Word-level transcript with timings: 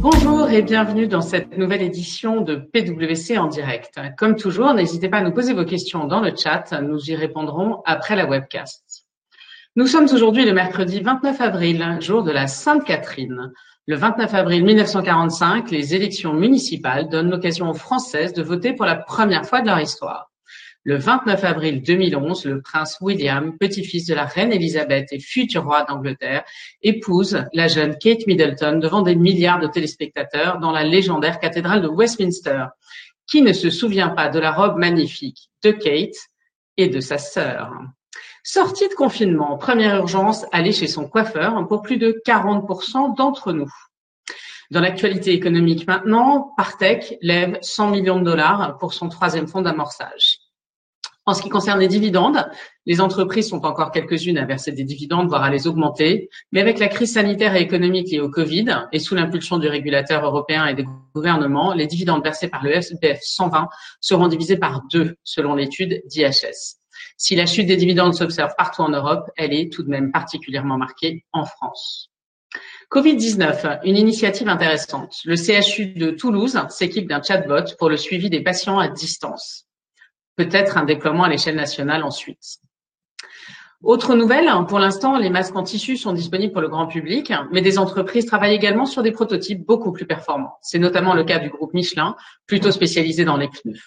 Bonjour 0.00 0.48
et 0.48 0.62
bienvenue 0.62 1.08
dans 1.08 1.20
cette 1.20 1.58
nouvelle 1.58 1.82
édition 1.82 2.40
de 2.40 2.54
PwC 2.54 3.36
en 3.36 3.48
direct. 3.48 3.98
Comme 4.16 4.36
toujours, 4.36 4.72
n'hésitez 4.72 5.08
pas 5.08 5.18
à 5.18 5.22
nous 5.22 5.32
poser 5.32 5.54
vos 5.54 5.64
questions 5.64 6.06
dans 6.06 6.20
le 6.20 6.32
chat, 6.36 6.72
nous 6.80 7.10
y 7.10 7.16
répondrons 7.16 7.82
après 7.84 8.14
la 8.14 8.24
webcast. 8.24 9.06
Nous 9.74 9.88
sommes 9.88 10.06
aujourd'hui 10.12 10.44
le 10.44 10.52
mercredi 10.52 11.00
29 11.00 11.40
avril, 11.40 11.98
jour 12.00 12.22
de 12.22 12.30
la 12.30 12.46
Sainte 12.46 12.84
Catherine. 12.84 13.52
Le 13.88 13.96
29 13.96 14.32
avril 14.34 14.64
1945, 14.64 15.68
les 15.72 15.96
élections 15.96 16.32
municipales 16.32 17.08
donnent 17.08 17.30
l'occasion 17.30 17.68
aux 17.68 17.74
Françaises 17.74 18.32
de 18.32 18.42
voter 18.44 18.74
pour 18.74 18.86
la 18.86 18.94
première 18.94 19.46
fois 19.46 19.62
de 19.62 19.66
leur 19.66 19.80
histoire. 19.80 20.30
Le 20.88 20.96
29 20.96 21.44
avril 21.44 21.82
2011, 21.82 22.46
le 22.46 22.62
prince 22.62 22.96
William, 23.02 23.58
petit-fils 23.58 24.06
de 24.06 24.14
la 24.14 24.24
reine 24.24 24.54
Elisabeth 24.54 25.12
et 25.12 25.20
futur 25.20 25.64
roi 25.64 25.84
d'Angleterre, 25.84 26.44
épouse 26.80 27.44
la 27.52 27.68
jeune 27.68 27.98
Kate 27.98 28.26
Middleton 28.26 28.78
devant 28.78 29.02
des 29.02 29.14
milliards 29.14 29.60
de 29.60 29.66
téléspectateurs 29.66 30.60
dans 30.60 30.70
la 30.70 30.84
légendaire 30.84 31.40
cathédrale 31.40 31.82
de 31.82 31.88
Westminster. 31.88 32.68
Qui 33.26 33.42
ne 33.42 33.52
se 33.52 33.68
souvient 33.68 34.08
pas 34.08 34.30
de 34.30 34.38
la 34.38 34.50
robe 34.50 34.78
magnifique 34.78 35.50
de 35.62 35.72
Kate 35.72 36.16
et 36.78 36.88
de 36.88 37.00
sa 37.00 37.18
sœur? 37.18 37.70
Sortie 38.42 38.88
de 38.88 38.94
confinement, 38.94 39.58
première 39.58 39.94
urgence, 39.96 40.46
aller 40.52 40.72
chez 40.72 40.86
son 40.86 41.06
coiffeur 41.06 41.68
pour 41.68 41.82
plus 41.82 41.98
de 41.98 42.18
40% 42.26 43.14
d'entre 43.14 43.52
nous. 43.52 43.70
Dans 44.70 44.80
l'actualité 44.80 45.34
économique 45.34 45.86
maintenant, 45.86 46.54
Partech 46.56 47.18
lève 47.20 47.58
100 47.60 47.90
millions 47.90 48.20
de 48.20 48.24
dollars 48.24 48.78
pour 48.78 48.94
son 48.94 49.10
troisième 49.10 49.48
fonds 49.48 49.60
d'amorçage. 49.60 50.47
En 51.28 51.34
ce 51.34 51.42
qui 51.42 51.50
concerne 51.50 51.78
les 51.78 51.88
dividendes, 51.88 52.48
les 52.86 53.02
entreprises 53.02 53.50
sont 53.50 53.66
encore 53.66 53.92
quelques-unes 53.92 54.38
à 54.38 54.46
verser 54.46 54.72
des 54.72 54.84
dividendes, 54.84 55.28
voire 55.28 55.42
à 55.42 55.50
les 55.50 55.66
augmenter. 55.66 56.30
Mais 56.52 56.62
avec 56.62 56.78
la 56.78 56.88
crise 56.88 57.12
sanitaire 57.12 57.54
et 57.54 57.60
économique 57.60 58.10
liée 58.10 58.20
au 58.20 58.30
Covid 58.30 58.86
et 58.92 58.98
sous 58.98 59.14
l'impulsion 59.14 59.58
du 59.58 59.68
régulateur 59.68 60.24
européen 60.24 60.64
et 60.64 60.74
des 60.74 60.86
gouvernements, 61.14 61.74
les 61.74 61.86
dividendes 61.86 62.24
versés 62.24 62.48
par 62.48 62.64
le 62.64 62.72
SBF 62.72 63.18
120 63.20 63.68
seront 64.00 64.28
divisés 64.28 64.56
par 64.56 64.84
deux, 64.90 65.16
selon 65.22 65.54
l'étude 65.54 66.00
d'IHS. 66.06 66.78
Si 67.18 67.36
la 67.36 67.44
chute 67.44 67.66
des 67.66 67.76
dividendes 67.76 68.14
s'observe 68.14 68.54
partout 68.56 68.80
en 68.80 68.88
Europe, 68.88 69.28
elle 69.36 69.52
est 69.52 69.70
tout 69.70 69.82
de 69.82 69.90
même 69.90 70.10
particulièrement 70.10 70.78
marquée 70.78 71.26
en 71.34 71.44
France. 71.44 72.10
Covid-19, 72.90 73.80
une 73.84 73.98
initiative 73.98 74.48
intéressante. 74.48 75.16
Le 75.26 75.36
CHU 75.36 75.88
de 75.88 76.10
Toulouse 76.10 76.58
s'équipe 76.70 77.06
d'un 77.06 77.20
chatbot 77.22 77.76
pour 77.78 77.90
le 77.90 77.98
suivi 77.98 78.30
des 78.30 78.40
patients 78.40 78.78
à 78.78 78.88
distance 78.88 79.67
peut-être 80.38 80.78
un 80.78 80.84
déploiement 80.84 81.24
à 81.24 81.28
l'échelle 81.28 81.56
nationale 81.56 82.04
ensuite. 82.04 82.60
Autre 83.82 84.14
nouvelle, 84.14 84.48
pour 84.68 84.78
l'instant, 84.78 85.18
les 85.18 85.30
masques 85.30 85.56
en 85.56 85.64
tissu 85.64 85.96
sont 85.96 86.12
disponibles 86.12 86.52
pour 86.52 86.62
le 86.62 86.68
grand 86.68 86.86
public, 86.86 87.32
mais 87.52 87.60
des 87.60 87.76
entreprises 87.76 88.24
travaillent 88.26 88.54
également 88.54 88.86
sur 88.86 89.02
des 89.02 89.10
prototypes 89.10 89.66
beaucoup 89.66 89.92
plus 89.92 90.06
performants. 90.06 90.56
C'est 90.62 90.78
notamment 90.78 91.14
le 91.14 91.24
cas 91.24 91.40
du 91.40 91.48
groupe 91.48 91.74
Michelin, 91.74 92.14
plutôt 92.46 92.70
spécialisé 92.70 93.24
dans 93.24 93.36
les 93.36 93.48
pneus. 93.48 93.80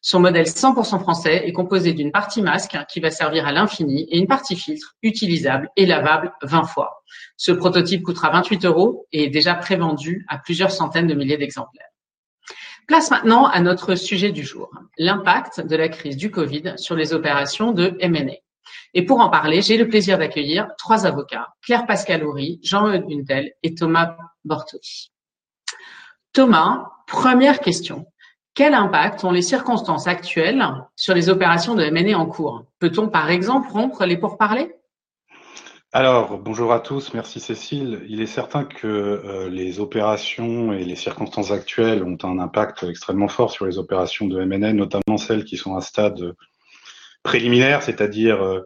Son 0.00 0.20
modèle 0.20 0.46
100% 0.46 1.00
français 1.00 1.42
est 1.46 1.52
composé 1.52 1.92
d'une 1.92 2.12
partie 2.12 2.42
masque 2.42 2.76
qui 2.88 3.00
va 3.00 3.10
servir 3.10 3.46
à 3.46 3.52
l'infini 3.52 4.06
et 4.10 4.18
une 4.18 4.28
partie 4.28 4.56
filtre 4.56 4.94
utilisable 5.02 5.70
et 5.76 5.86
lavable 5.86 6.32
20 6.42 6.64
fois. 6.64 7.02
Ce 7.36 7.50
prototype 7.50 8.02
coûtera 8.02 8.30
28 8.30 8.64
euros 8.64 9.06
et 9.12 9.24
est 9.24 9.30
déjà 9.30 9.54
prévendu 9.54 10.24
à 10.28 10.38
plusieurs 10.38 10.70
centaines 10.70 11.08
de 11.08 11.14
milliers 11.14 11.38
d'exemplaires. 11.38 11.88
Place 12.86 13.10
maintenant 13.10 13.46
à 13.46 13.60
notre 13.60 13.96
sujet 13.96 14.30
du 14.30 14.44
jour, 14.44 14.70
l'impact 14.96 15.60
de 15.60 15.74
la 15.74 15.88
crise 15.88 16.16
du 16.16 16.30
Covid 16.30 16.74
sur 16.76 16.94
les 16.94 17.12
opérations 17.12 17.72
de 17.72 17.96
M&A. 17.98 18.34
Et 18.94 19.04
pour 19.04 19.18
en 19.18 19.28
parler, 19.28 19.60
j'ai 19.60 19.76
le 19.76 19.88
plaisir 19.88 20.18
d'accueillir 20.18 20.68
trois 20.78 21.04
avocats, 21.04 21.48
Claire 21.62 21.84
Pascalouri, 21.86 22.60
Jean-Eudes 22.62 23.04
Buntel 23.06 23.52
et 23.64 23.74
Thomas 23.74 24.16
Bortoli. 24.44 25.10
Thomas, 26.32 26.86
première 27.08 27.58
question. 27.58 28.06
Quel 28.54 28.72
impact 28.72 29.24
ont 29.24 29.32
les 29.32 29.42
circonstances 29.42 30.06
actuelles 30.06 30.64
sur 30.94 31.12
les 31.12 31.28
opérations 31.28 31.74
de 31.74 31.82
M&A 31.82 32.16
en 32.16 32.26
cours? 32.26 32.66
Peut-on 32.78 33.08
par 33.08 33.30
exemple 33.30 33.68
rompre 33.68 34.04
les 34.04 34.16
pourparlers? 34.16 34.75
Alors, 35.92 36.38
bonjour 36.38 36.72
à 36.72 36.80
tous, 36.80 37.14
merci 37.14 37.40
Cécile. 37.40 38.04
Il 38.08 38.20
est 38.20 38.26
certain 38.26 38.64
que 38.64 38.86
euh, 38.86 39.48
les 39.48 39.80
opérations 39.80 40.72
et 40.72 40.84
les 40.84 40.96
circonstances 40.96 41.52
actuelles 41.52 42.02
ont 42.02 42.18
un 42.22 42.38
impact 42.38 42.82
extrêmement 42.82 43.28
fort 43.28 43.50
sur 43.50 43.64
les 43.64 43.78
opérations 43.78 44.26
de 44.26 44.44
MNN, 44.44 44.76
notamment 44.76 45.16
celles 45.16 45.44
qui 45.44 45.56
sont 45.56 45.74
à 45.76 45.80
stade 45.80 46.34
préliminaire, 47.22 47.82
c'est-à-dire 47.82 48.42
euh, 48.42 48.60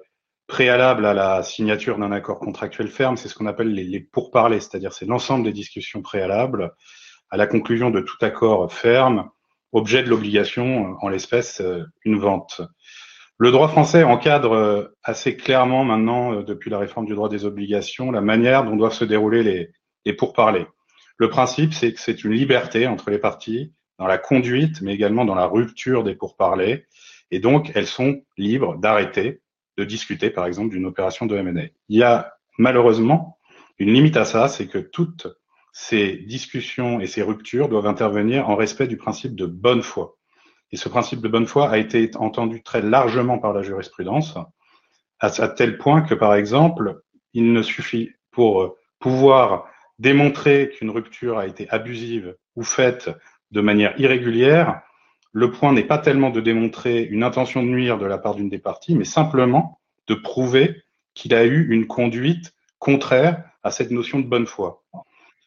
préalable 0.49 1.07
à 1.07 1.15
la 1.15 1.43
signature 1.43 1.99
d'un 1.99 2.11
accord 2.11 2.41
contractuel 2.41 2.89
ferme. 2.89 3.17
C'est 3.17 3.29
ce 3.29 3.35
qu'on 3.35 3.47
appelle 3.47 3.73
les, 3.73 4.01
pourparlers, 4.01 4.61
c'est-à-dire 4.61 4.93
c'est 4.93 5.07
l'ensemble 5.07 5.45
des 5.45 5.53
discussions 5.53 6.03
préalables 6.03 6.73
à 7.31 7.37
la 7.37 7.47
conclusion 7.47 7.91
de 7.91 8.01
tout 8.01 8.17
accord 8.23 8.73
ferme, 8.73 9.31
objet 9.73 10.03
de 10.03 10.09
l'obligation, 10.09 10.97
en 11.01 11.09
l'espèce, 11.09 11.61
euh, 11.61 11.85
une 12.05 12.19
vente. 12.19 12.61
Le 13.43 13.51
droit 13.53 13.69
français 13.69 14.03
encadre 14.05 14.53
euh, 14.53 14.85
assez 15.03 15.35
clairement 15.35 15.83
maintenant, 15.83 16.35
euh, 16.35 16.43
depuis 16.43 16.69
la 16.69 16.79
réforme 16.79 17.07
du 17.07 17.15
droit 17.15 17.31
des 17.31 17.47
obligations, 17.47 18.11
la 18.11 18.21
manière 18.21 18.65
dont 18.65 18.77
doivent 18.77 18.93
se 18.93 19.07
dérouler 19.07 19.43
les, 19.43 19.71
les 20.05 20.13
pourparlers. 20.13 20.67
Le 21.17 21.31
principe, 21.31 21.73
c'est 21.73 21.95
que 21.95 22.01
c'est 22.01 22.23
une 22.23 22.33
liberté 22.33 22.87
entre 22.87 23.09
les 23.09 23.19
parties 23.19 23.73
dans 23.99 24.07
la 24.07 24.19
conduite, 24.19 24.83
mais 24.83 24.93
également 24.93 25.25
dans 25.25 25.35
la 25.35 25.47
rupture 25.47 26.05
des 26.05 26.15
pourparlers. 26.15 26.85
Et 27.31 27.39
donc, 27.39 27.73
elles 27.75 27.87
sont 27.87 28.21
libres 28.37 28.77
d'arrêter, 28.77 29.41
de 29.79 29.85
discuter, 29.85 30.29
par 30.29 30.45
exemple, 30.45 30.75
d'une 30.75 30.85
opération 30.85 31.25
de 31.25 31.35
M&A. 31.35 31.69
Il 31.89 31.99
y 31.99 32.03
a 32.03 32.35
malheureusement 32.59 33.39
une 33.79 33.95
limite 33.95 34.19
à 34.19 34.27
ça, 34.27 34.49
c'est 34.49 34.67
que 34.67 34.77
toutes 34.77 35.29
ces 35.73 36.19
discussions 36.27 37.01
et 37.01 37.07
ces 37.07 37.23
ruptures 37.23 37.71
doivent 37.71 37.87
intervenir 37.87 38.51
en 38.51 38.57
respect 38.57 38.87
du 38.87 38.99
principe 38.99 39.35
de 39.35 39.47
bonne 39.47 39.83
foi. 39.83 40.19
Et 40.73 40.77
ce 40.77 40.89
principe 40.89 41.21
de 41.21 41.29
bonne 41.29 41.47
foi 41.47 41.69
a 41.71 41.79
été 41.79 42.11
entendu 42.17 42.63
très 42.63 42.83
largement 42.83 43.39
par 43.39 43.53
la 43.53 43.63
jurisprudence, 43.63 44.39
à, 45.19 45.49
tel 45.49 45.77
point 45.79 46.01
que, 46.03 46.15
par 46.15 46.35
exemple, 46.35 47.03
il 47.35 47.53
ne 47.53 47.63
suffit 47.63 48.13
pour 48.31 48.77
pouvoir 48.99 49.67
démontrer 49.99 50.71
qu'une 50.71 50.91
rupture 50.91 51.39
a 51.39 51.47
été 51.47 51.69
abusive 51.71 52.37
ou 52.57 52.63
faite 52.63 53.11
de 53.51 53.61
manière 53.61 53.99
irrégulière, 54.01 54.83
le 55.33 55.51
point 55.51 55.73
n'est 55.73 55.85
pas 55.85 55.99
tellement 55.99 56.31
de 56.31 56.41
démontrer 56.41 57.03
une 57.03 57.23
intention 57.23 57.63
de 57.63 57.69
nuire 57.69 57.99
de 57.99 58.07
la 58.07 58.19
part 58.19 58.35
d'une 58.35 58.49
des 58.49 58.59
parties, 58.59 58.95
mais 58.95 59.05
simplement 59.05 59.81
de 60.07 60.15
prouver 60.15 60.83
qu'il 61.15 61.35
a 61.35 61.45
eu 61.45 61.69
une 61.71 61.87
conduite 61.87 62.53
contraire 62.79 63.45
à 63.63 63.71
cette 63.71 63.91
notion 63.91 64.21
de 64.21 64.27
bonne 64.27 64.47
foi. 64.47 64.83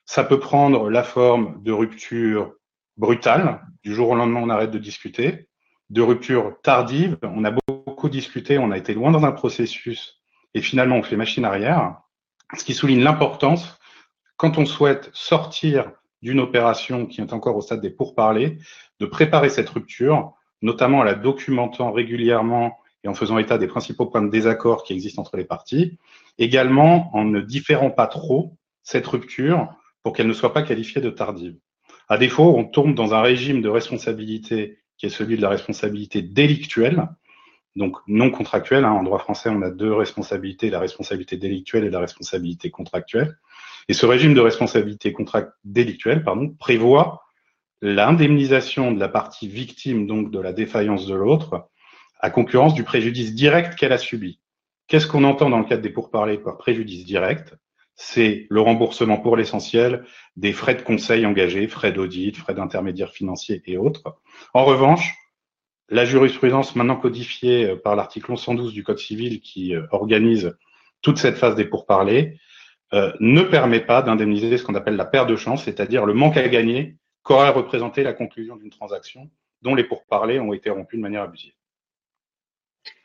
Ça 0.05 0.23
peut 0.23 0.39
prendre 0.39 0.89
la 0.89 1.03
forme 1.03 1.61
de 1.63 1.71
rupture 1.71 2.53
brutale, 2.97 3.61
du 3.83 3.93
jour 3.93 4.09
au 4.09 4.15
lendemain 4.15 4.41
on 4.43 4.49
arrête 4.49 4.71
de 4.71 4.79
discuter, 4.79 5.47
de 5.89 6.01
rupture 6.01 6.55
tardive, 6.63 7.17
on 7.21 7.43
a 7.43 7.51
beaucoup 7.51 8.09
discuté, 8.09 8.57
on 8.57 8.71
a 8.71 8.77
été 8.77 8.93
loin 8.93 9.11
dans 9.11 9.25
un 9.25 9.31
processus 9.31 10.21
et 10.53 10.61
finalement 10.61 10.97
on 10.97 11.03
fait 11.03 11.15
machine 11.15 11.45
arrière, 11.45 11.97
ce 12.55 12.63
qui 12.63 12.73
souligne 12.73 13.03
l'importance 13.03 13.77
quand 14.37 14.57
on 14.57 14.65
souhaite 14.65 15.09
sortir 15.13 15.91
d'une 16.21 16.39
opération 16.39 17.05
qui 17.05 17.21
est 17.21 17.33
encore 17.33 17.57
au 17.57 17.61
stade 17.61 17.81
des 17.81 17.89
pourparlers, 17.89 18.57
de 18.99 19.05
préparer 19.05 19.49
cette 19.49 19.69
rupture, 19.69 20.33
notamment 20.61 20.99
en 20.99 21.03
la 21.03 21.15
documentant 21.15 21.91
régulièrement 21.91 22.77
et 23.03 23.09
en 23.09 23.13
faisant 23.13 23.37
état 23.37 23.57
des 23.57 23.67
principaux 23.67 24.05
points 24.05 24.21
de 24.21 24.29
désaccord 24.29 24.83
qui 24.83 24.93
existent 24.93 25.21
entre 25.21 25.35
les 25.35 25.43
parties, 25.43 25.97
également 26.37 27.15
en 27.15 27.25
ne 27.25 27.41
différant 27.41 27.91
pas 27.91 28.07
trop 28.07 28.57
cette 28.81 29.05
rupture 29.05 29.69
pour 30.01 30.13
qu'elle 30.13 30.27
ne 30.27 30.33
soit 30.33 30.53
pas 30.53 30.63
qualifiée 30.63 31.01
de 31.01 31.09
tardive. 31.09 31.57
À 32.09 32.17
défaut, 32.17 32.55
on 32.57 32.65
tombe 32.65 32.95
dans 32.95 33.13
un 33.13 33.21
régime 33.21 33.61
de 33.61 33.69
responsabilité 33.69 34.79
qui 34.97 35.05
est 35.05 35.09
celui 35.09 35.37
de 35.37 35.41
la 35.41 35.49
responsabilité 35.49 36.21
délictuelle, 36.21 37.07
donc 37.75 37.97
non 38.07 38.29
contractuelle. 38.29 38.85
Hein. 38.85 38.91
En 38.91 39.03
droit 39.03 39.19
français, 39.19 39.49
on 39.49 39.61
a 39.61 39.71
deux 39.71 39.93
responsabilités, 39.93 40.69
la 40.69 40.79
responsabilité 40.79 41.37
délictuelle 41.37 41.85
et 41.85 41.89
la 41.89 41.99
responsabilité 41.99 42.69
contractuelle. 42.69 43.37
Et 43.89 43.93
ce 43.93 44.05
régime 44.05 44.33
de 44.33 44.39
responsabilité 44.39 45.13
délictuelle 45.63 46.23
prévoit 46.59 47.23
l'indemnisation 47.81 48.91
de 48.93 48.99
la 48.99 49.09
partie 49.09 49.47
victime, 49.47 50.07
donc 50.07 50.31
de 50.31 50.39
la 50.39 50.53
défaillance 50.53 51.05
de 51.05 51.15
l'autre, 51.15 51.67
à 52.19 52.29
concurrence 52.29 52.73
du 52.73 52.83
préjudice 52.83 53.35
direct 53.35 53.75
qu'elle 53.75 53.91
a 53.91 53.97
subi. 53.97 54.39
Qu'est-ce 54.87 55.07
qu'on 55.07 55.25
entend 55.25 55.49
dans 55.49 55.59
le 55.59 55.65
cadre 55.65 55.81
des 55.81 55.89
pourparlers 55.89 56.37
par 56.37 56.57
préjudice 56.57 57.05
direct? 57.05 57.55
C'est 57.95 58.47
le 58.49 58.61
remboursement 58.61 59.17
pour 59.17 59.37
l'essentiel 59.37 60.05
des 60.35 60.53
frais 60.53 60.75
de 60.75 60.81
conseil 60.81 61.25
engagés, 61.25 61.67
frais 61.67 61.91
d'audit, 61.91 62.35
frais 62.35 62.53
d'intermédiaire 62.53 63.11
financier 63.11 63.61
et 63.65 63.77
autres. 63.77 64.15
En 64.53 64.65
revanche, 64.65 65.13
la 65.89 66.05
jurisprudence 66.05 66.75
maintenant 66.75 66.95
codifiée 66.95 67.65
euh, 67.65 67.75
par 67.75 67.95
l'article 67.95 68.37
112 68.37 68.73
du 68.73 68.83
Code 68.83 68.99
civil 68.99 69.41
qui 69.41 69.75
euh, 69.75 69.85
organise 69.91 70.57
toute 71.01 71.17
cette 71.17 71.37
phase 71.37 71.55
des 71.55 71.65
pourparlers 71.65 72.39
euh, 72.93 73.11
ne 73.19 73.41
permet 73.41 73.81
pas 73.81 74.01
d'indemniser 74.01 74.57
ce 74.57 74.63
qu'on 74.63 74.75
appelle 74.75 74.95
la 74.95 75.05
perte 75.05 75.29
de 75.29 75.35
chance, 75.35 75.63
c'est-à-dire 75.63 76.05
le 76.05 76.13
manque 76.13 76.37
à 76.37 76.47
gagner 76.47 76.97
qu'aurait 77.21 77.49
représenté 77.49 78.03
la 78.03 78.13
conclusion 78.13 78.55
d'une 78.55 78.69
transaction 78.69 79.29
dont 79.61 79.75
les 79.75 79.83
pourparlers 79.83 80.39
ont 80.39 80.53
été 80.53 80.69
rompus 80.69 80.97
de 80.97 81.03
manière 81.03 81.21
abusive. 81.21 81.53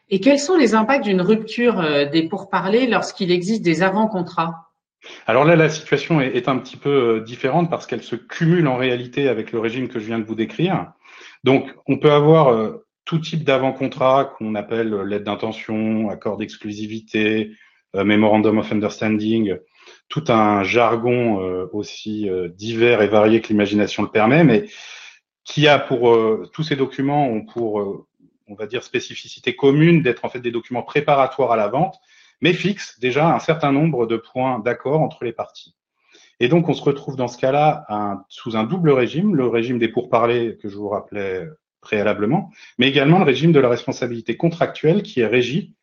Et 0.09 0.21
quels 0.21 0.41
sont 0.41 0.57
les 0.57 0.75
impacts 0.75 1.05
d'une 1.05 1.21
rupture 1.21 2.09
des 2.11 2.29
pourparlers 2.29 2.87
lorsqu'il 2.87 3.31
existe 3.31 3.63
des 3.63 3.83
avant-contrats? 3.83 4.68
Alors 5.27 5.45
là, 5.45 5.57
la 5.57 5.69
situation 5.69 6.21
est, 6.21 6.49
un 6.49 6.59
petit 6.59 6.77
peu 6.77 6.91
euh, 6.91 7.21
différente 7.21 7.71
parce 7.71 7.87
qu'elle 7.87 8.03
se 8.03 8.17
cumule 8.17 8.67
en 8.67 8.77
réalité 8.77 9.29
avec 9.29 9.53
le 9.53 9.61
régime 9.61 9.89
que 9.89 9.99
je 9.99 10.07
viens 10.07 10.19
de 10.19 10.25
vous 10.25 10.35
décrire. 10.35 10.93
Donc, 11.45 11.71
on 11.87 11.99
peut 11.99 12.13
avoir 12.13 12.49
euh, 12.49 12.85
tout 13.05 13.19
type 13.19 13.45
d'avant-contrat 13.45 14.35
qu'on 14.37 14.55
appelle 14.55 14.95
lettre 15.03 15.25
d'intention, 15.25 16.11
accord 16.11 16.37
d'exclusivité, 16.37 17.53
memorandum 17.95 18.59
of 18.59 18.71
understanding, 18.71 19.57
tout 20.11 20.25
un 20.29 20.63
jargon 20.63 21.39
aussi 21.73 22.29
divers 22.55 23.01
et 23.01 23.09
varié 23.09 23.41
que 23.41 23.49
l'imagination 23.49 24.03
le 24.03 24.11
permet, 24.11 24.45
mais 24.45 24.67
qui 25.47 25.69
a 25.69 25.79
pour 25.79 26.15
tous 26.53 26.63
ces 26.63 26.77
documents 26.77 27.29
ont 27.29 27.47
pour 27.47 28.07
on 28.49 28.55
va 28.55 28.67
dire, 28.67 28.83
spécificité 28.83 29.55
commune 29.55 30.03
d'être 30.03 30.25
en 30.25 30.29
fait 30.29 30.41
des 30.41 30.51
documents 30.51 30.83
préparatoires 30.83 31.53
à 31.53 31.57
la 31.57 31.69
vente, 31.69 31.97
mais 32.41 32.53
fixent 32.53 32.99
déjà 33.01 33.35
un 33.35 33.39
certain 33.39 33.73
nombre 33.73 34.07
de 34.07 34.17
points 34.17 34.59
d'accord 34.61 35.01
entre 35.01 35.25
les 35.25 35.33
parties. 35.33 35.75
Et 36.41 36.49
donc, 36.49 36.69
on 36.69 36.75
se 36.75 36.83
retrouve 36.83 37.17
dans 37.17 37.29
ce 37.29 37.39
cas-là 37.39 38.25
sous 38.29 38.57
un 38.57 38.65
double 38.65 38.91
régime, 38.91 39.35
le 39.35 39.49
régime 39.49 39.79
des 39.79 39.89
pourparlers 39.89 40.57
que 40.57 40.69
je 40.69 40.77
vous 40.77 40.89
rappelais 40.89 41.49
préalablement, 41.81 42.51
mais 42.79 42.89
également 42.89 43.19
le 43.19 43.25
régime 43.25 43.53
de 43.53 43.61
la 43.61 43.69
responsabilité 43.69 44.37
contractuelle 44.37 45.03
qui 45.03 45.21
est 45.21 45.27
régi 45.27 45.75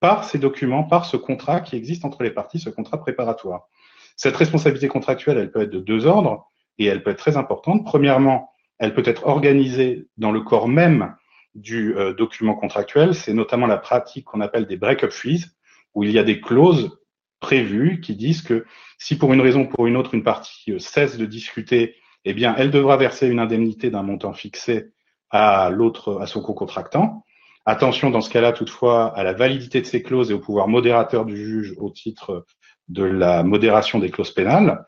par 0.00 0.24
ces 0.24 0.38
documents, 0.38 0.84
par 0.84 1.04
ce 1.04 1.16
contrat 1.16 1.60
qui 1.60 1.76
existe 1.76 2.04
entre 2.04 2.22
les 2.22 2.30
parties, 2.30 2.58
ce 2.58 2.70
contrat 2.70 3.00
préparatoire. 3.00 3.68
Cette 4.16 4.36
responsabilité 4.36 4.88
contractuelle, 4.88 5.38
elle 5.38 5.50
peut 5.50 5.62
être 5.62 5.70
de 5.70 5.80
deux 5.80 6.06
ordres 6.06 6.48
et 6.78 6.86
elle 6.86 7.02
peut 7.02 7.10
être 7.10 7.18
très 7.18 7.36
importante. 7.36 7.84
Premièrement, 7.84 8.50
elle 8.78 8.94
peut 8.94 9.02
être 9.06 9.26
organisée 9.26 10.06
dans 10.16 10.30
le 10.30 10.40
corps 10.40 10.68
même 10.68 11.14
du 11.54 11.96
euh, 11.96 12.12
document 12.12 12.54
contractuel, 12.54 13.14
c'est 13.14 13.32
notamment 13.32 13.66
la 13.66 13.76
pratique 13.76 14.24
qu'on 14.24 14.40
appelle 14.40 14.66
des 14.66 14.76
break-up 14.76 15.12
fees, 15.12 15.53
où 15.94 16.02
il 16.02 16.10
y 16.10 16.18
a 16.18 16.24
des 16.24 16.40
clauses 16.40 16.98
prévues 17.40 18.00
qui 18.00 18.16
disent 18.16 18.42
que 18.42 18.64
si 18.98 19.18
pour 19.18 19.32
une 19.32 19.40
raison 19.40 19.62
ou 19.62 19.68
pour 19.68 19.86
une 19.86 19.96
autre 19.96 20.14
une 20.14 20.22
partie 20.22 20.72
euh, 20.72 20.78
cesse 20.78 21.18
de 21.18 21.26
discuter, 21.26 21.96
eh 22.24 22.32
bien, 22.32 22.54
elle 22.56 22.70
devra 22.70 22.96
verser 22.96 23.28
une 23.28 23.38
indemnité 23.38 23.90
d'un 23.90 24.02
montant 24.02 24.32
fixé 24.32 24.92
à 25.30 25.70
l'autre, 25.70 26.20
à 26.20 26.26
son 26.26 26.40
co-contractant. 26.40 27.24
Attention 27.66 28.10
dans 28.10 28.20
ce 28.20 28.30
cas-là 28.30 28.52
toutefois 28.52 29.16
à 29.16 29.24
la 29.24 29.32
validité 29.32 29.80
de 29.80 29.86
ces 29.86 30.02
clauses 30.02 30.30
et 30.30 30.34
au 30.34 30.38
pouvoir 30.38 30.68
modérateur 30.68 31.24
du 31.24 31.36
juge 31.36 31.74
au 31.78 31.90
titre 31.90 32.46
de 32.88 33.04
la 33.04 33.42
modération 33.42 33.98
des 33.98 34.10
clauses 34.10 34.32
pénales. 34.32 34.84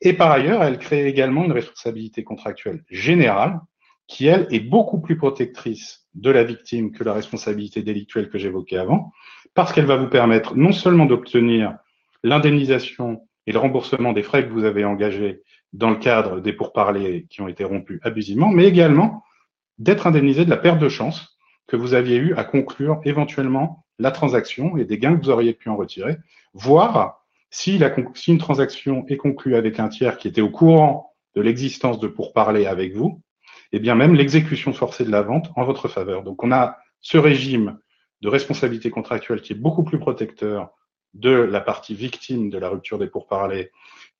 Et 0.00 0.12
par 0.12 0.30
ailleurs, 0.30 0.62
elle 0.62 0.78
crée 0.78 1.06
également 1.06 1.44
une 1.44 1.52
responsabilité 1.52 2.24
contractuelle 2.24 2.84
générale 2.90 3.60
qui, 4.08 4.26
elle, 4.26 4.46
est 4.50 4.60
beaucoup 4.60 5.00
plus 5.00 5.16
protectrice 5.16 6.06
de 6.14 6.30
la 6.30 6.44
victime 6.44 6.92
que 6.92 7.04
la 7.04 7.12
responsabilité 7.12 7.82
délictuelle 7.82 8.28
que 8.28 8.38
j'évoquais 8.38 8.76
avant, 8.76 9.12
parce 9.54 9.72
qu'elle 9.72 9.86
va 9.86 9.96
vous 9.96 10.08
permettre 10.08 10.56
non 10.56 10.72
seulement 10.72 11.06
d'obtenir 11.06 11.76
l'indemnisation 12.22 13.26
et 13.46 13.52
le 13.52 13.58
remboursement 13.58 14.12
des 14.12 14.22
frais 14.22 14.46
que 14.46 14.52
vous 14.52 14.64
avez 14.64 14.84
engagés 14.84 15.42
dans 15.72 15.90
le 15.90 15.96
cadre 15.96 16.40
des 16.40 16.52
pourparlers 16.52 17.26
qui 17.30 17.40
ont 17.40 17.48
été 17.48 17.64
rompus 17.64 18.00
abusivement, 18.02 18.48
mais 18.48 18.66
également 18.66 19.22
d'être 19.78 20.06
indemnisé 20.06 20.44
de 20.44 20.50
la 20.50 20.56
perte 20.56 20.78
de 20.78 20.88
chance 20.88 21.36
que 21.66 21.76
vous 21.76 21.94
aviez 21.94 22.16
eu 22.16 22.34
à 22.34 22.44
conclure 22.44 23.00
éventuellement 23.04 23.84
la 23.98 24.10
transaction 24.10 24.76
et 24.76 24.84
des 24.84 24.98
gains 24.98 25.16
que 25.16 25.24
vous 25.24 25.30
auriez 25.30 25.54
pu 25.54 25.68
en 25.68 25.76
retirer, 25.76 26.16
voire 26.54 27.22
si, 27.50 27.80
une 28.28 28.38
transaction 28.38 29.04
est 29.08 29.16
conclue 29.16 29.56
avec 29.56 29.78
un 29.78 29.88
tiers 29.88 30.16
qui 30.16 30.28
était 30.28 30.40
au 30.40 30.50
courant 30.50 31.12
de 31.34 31.42
l'existence 31.42 31.98
de 32.00 32.08
pourparlers 32.08 32.66
avec 32.66 32.94
vous, 32.94 33.22
et 33.72 33.78
bien 33.78 33.94
même 33.94 34.14
l'exécution 34.14 34.72
forcée 34.72 35.04
de 35.04 35.10
la 35.10 35.22
vente 35.22 35.50
en 35.56 35.64
votre 35.64 35.88
faveur. 35.88 36.22
Donc 36.22 36.42
on 36.42 36.52
a 36.52 36.78
ce 37.00 37.18
régime 37.18 37.78
de 38.22 38.28
responsabilité 38.28 38.90
contractuelle 38.90 39.42
qui 39.42 39.52
est 39.52 39.56
beaucoup 39.56 39.82
plus 39.82 39.98
protecteur 39.98 40.70
de 41.14 41.30
la 41.30 41.60
partie 41.60 41.94
victime 41.94 42.48
de 42.48 42.58
la 42.58 42.68
rupture 42.68 42.98
des 42.98 43.08
pourparlers 43.08 43.70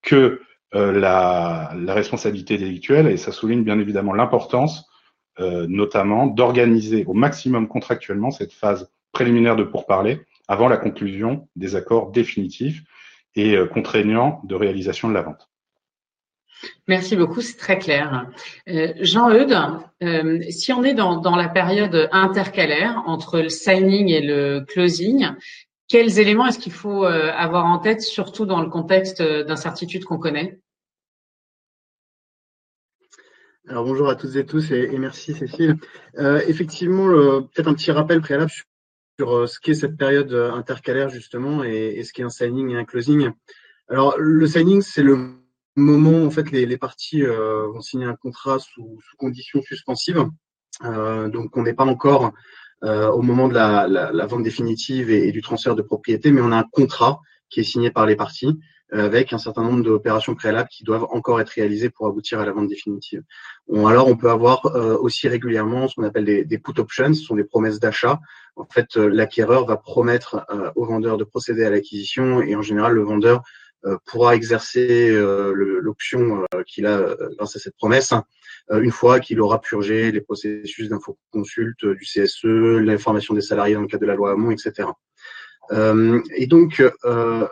que 0.02 0.42
euh, 0.74 0.92
la, 0.92 1.72
responsabilité 1.94 2.58
délictuelle, 2.58 3.06
et 3.06 3.16
ça 3.16 3.30
souligne 3.30 3.62
bien 3.62 3.78
évidemment 3.78 4.12
l'importance, 4.12 4.90
euh, 5.38 5.66
notamment, 5.68 6.26
d'organiser 6.26 7.04
au 7.06 7.14
maximum 7.14 7.68
contractuellement 7.68 8.30
cette 8.30 8.52
phase 8.52 8.90
préliminaire 9.12 9.56
de 9.56 9.64
pourparlers 9.64 10.20
avant 10.48 10.68
la 10.68 10.76
conclusion 10.76 11.48
des 11.56 11.76
accords 11.76 12.10
définitifs 12.10 12.82
et 13.36 13.56
euh, 13.56 13.66
contraignants 13.66 14.40
de 14.44 14.54
réalisation 14.54 15.08
de 15.08 15.14
la 15.14 15.22
vente. 15.22 15.51
Merci 16.88 17.16
beaucoup, 17.16 17.40
c'est 17.40 17.56
très 17.56 17.78
clair. 17.78 18.26
Euh, 18.68 18.92
Jean-Eudes, 19.00 19.56
euh, 20.02 20.40
si 20.50 20.72
on 20.72 20.82
est 20.84 20.94
dans, 20.94 21.36
la 21.36 21.48
période 21.48 22.08
intercalaire 22.12 23.02
entre 23.06 23.40
le 23.40 23.48
signing 23.48 24.08
et 24.08 24.20
le 24.20 24.64
closing, 24.66 25.28
quels 25.88 26.18
éléments 26.18 26.46
est-ce 26.46 26.58
qu'il 26.58 26.72
faut 26.72 27.04
euh, 27.04 27.30
avoir 27.32 27.66
en 27.66 27.78
tête, 27.78 28.02
surtout 28.02 28.46
dans 28.46 28.60
le 28.60 28.68
contexte 28.68 29.22
d'incertitude 29.22 30.04
qu'on 30.04 30.18
connaît? 30.18 30.60
Alors 33.68 33.84
bonjour 33.84 34.08
à 34.08 34.16
toutes 34.16 34.34
et 34.34 34.44
tous 34.44 34.72
et, 34.72 34.88
merci 34.98 35.34
Cécile. 35.34 35.76
effectivement, 36.48 37.08
peut-être 37.42 37.68
un 37.68 37.74
petit 37.74 37.92
rappel 37.92 38.20
préalable 38.20 38.50
sur, 39.18 39.48
ce 39.48 39.60
qu'est 39.60 39.74
cette 39.74 39.96
période 39.96 40.34
intercalaire 40.34 41.08
justement 41.10 41.62
et, 41.62 41.94
et 41.96 42.02
ce 42.02 42.12
qu'est 42.12 42.24
un 42.24 42.28
signing 42.28 42.70
et 42.70 42.76
un 42.76 42.84
closing. 42.84 43.30
Alors 43.88 44.16
le 44.18 44.46
signing, 44.48 44.82
c'est 44.82 45.04
le 45.04 45.41
moment, 45.76 46.24
en 46.24 46.30
fait, 46.30 46.50
les, 46.50 46.76
parties 46.76 47.22
euh, 47.22 47.66
vont 47.68 47.80
signer 47.80 48.06
un 48.06 48.16
contrat 48.16 48.58
sous, 48.58 48.98
sous 49.00 49.16
conditions 49.16 49.62
suspensives. 49.62 50.24
Euh, 50.84 51.28
donc, 51.28 51.56
on 51.56 51.62
n'est 51.62 51.74
pas 51.74 51.84
encore 51.84 52.32
euh, 52.84 53.10
au 53.10 53.22
moment 53.22 53.48
de 53.48 53.54
la, 53.54 54.26
vente 54.26 54.42
définitive 54.42 55.10
et, 55.10 55.32
du 55.32 55.42
transfert 55.42 55.74
de 55.74 55.82
propriété, 55.82 56.30
mais 56.30 56.40
on 56.40 56.52
a 56.52 56.58
un 56.58 56.68
contrat 56.70 57.20
qui 57.48 57.60
est 57.60 57.64
signé 57.64 57.90
par 57.90 58.06
les 58.06 58.16
parties 58.16 58.58
avec 58.94 59.32
un 59.32 59.38
certain 59.38 59.62
nombre 59.62 59.82
d'opérations 59.82 60.34
préalables 60.34 60.68
qui 60.68 60.84
doivent 60.84 61.06
encore 61.12 61.40
être 61.40 61.48
réalisées 61.48 61.88
pour 61.88 62.06
aboutir 62.06 62.40
à 62.40 62.44
la 62.44 62.52
vente 62.52 62.68
définitive. 62.68 63.22
Alors, 63.74 64.06
on 64.06 64.16
peut 64.16 64.30
avoir 64.30 64.66
euh, 64.66 64.98
aussi 64.98 65.28
régulièrement 65.28 65.88
ce 65.88 65.94
qu'on 65.94 66.02
appelle 66.02 66.26
des, 66.26 66.44
des, 66.44 66.58
put 66.58 66.78
options, 66.78 67.14
ce 67.14 67.22
sont 67.22 67.36
des 67.36 67.44
promesses 67.44 67.80
d'achat. 67.80 68.20
En 68.56 68.66
fait, 68.66 68.96
euh, 68.96 69.08
l'acquéreur 69.08 69.64
va 69.66 69.76
promettre 69.76 70.44
euh, 70.50 70.70
au 70.76 70.84
vendeur 70.84 71.16
de 71.16 71.24
procéder 71.24 71.64
à 71.64 71.70
l'acquisition 71.70 72.42
et 72.42 72.54
en 72.54 72.62
général, 72.62 72.92
le 72.92 73.02
vendeur 73.02 73.38
euh, 73.38 73.40
pourra 74.06 74.36
exercer 74.36 75.10
euh, 75.10 75.52
l'option 75.54 76.44
euh, 76.54 76.62
qu'il 76.66 76.86
a 76.86 77.16
grâce 77.36 77.56
à 77.56 77.58
cette 77.58 77.76
promesse 77.76 78.14
une 78.70 78.92
fois 78.92 79.18
qu'il 79.18 79.40
aura 79.40 79.60
purgé 79.60 80.12
les 80.12 80.20
processus 80.20 80.88
d'infoconsulte 80.88 81.84
du 81.84 82.04
CSE, 82.04 82.44
l'information 82.44 83.34
des 83.34 83.40
salariés 83.40 83.74
dans 83.74 83.80
le 83.80 83.88
cadre 83.88 84.02
de 84.02 84.06
la 84.06 84.14
loi 84.14 84.32
Hamon, 84.32 84.52
etc. 84.52 84.88
et 86.36 86.46
donc, 86.46 86.82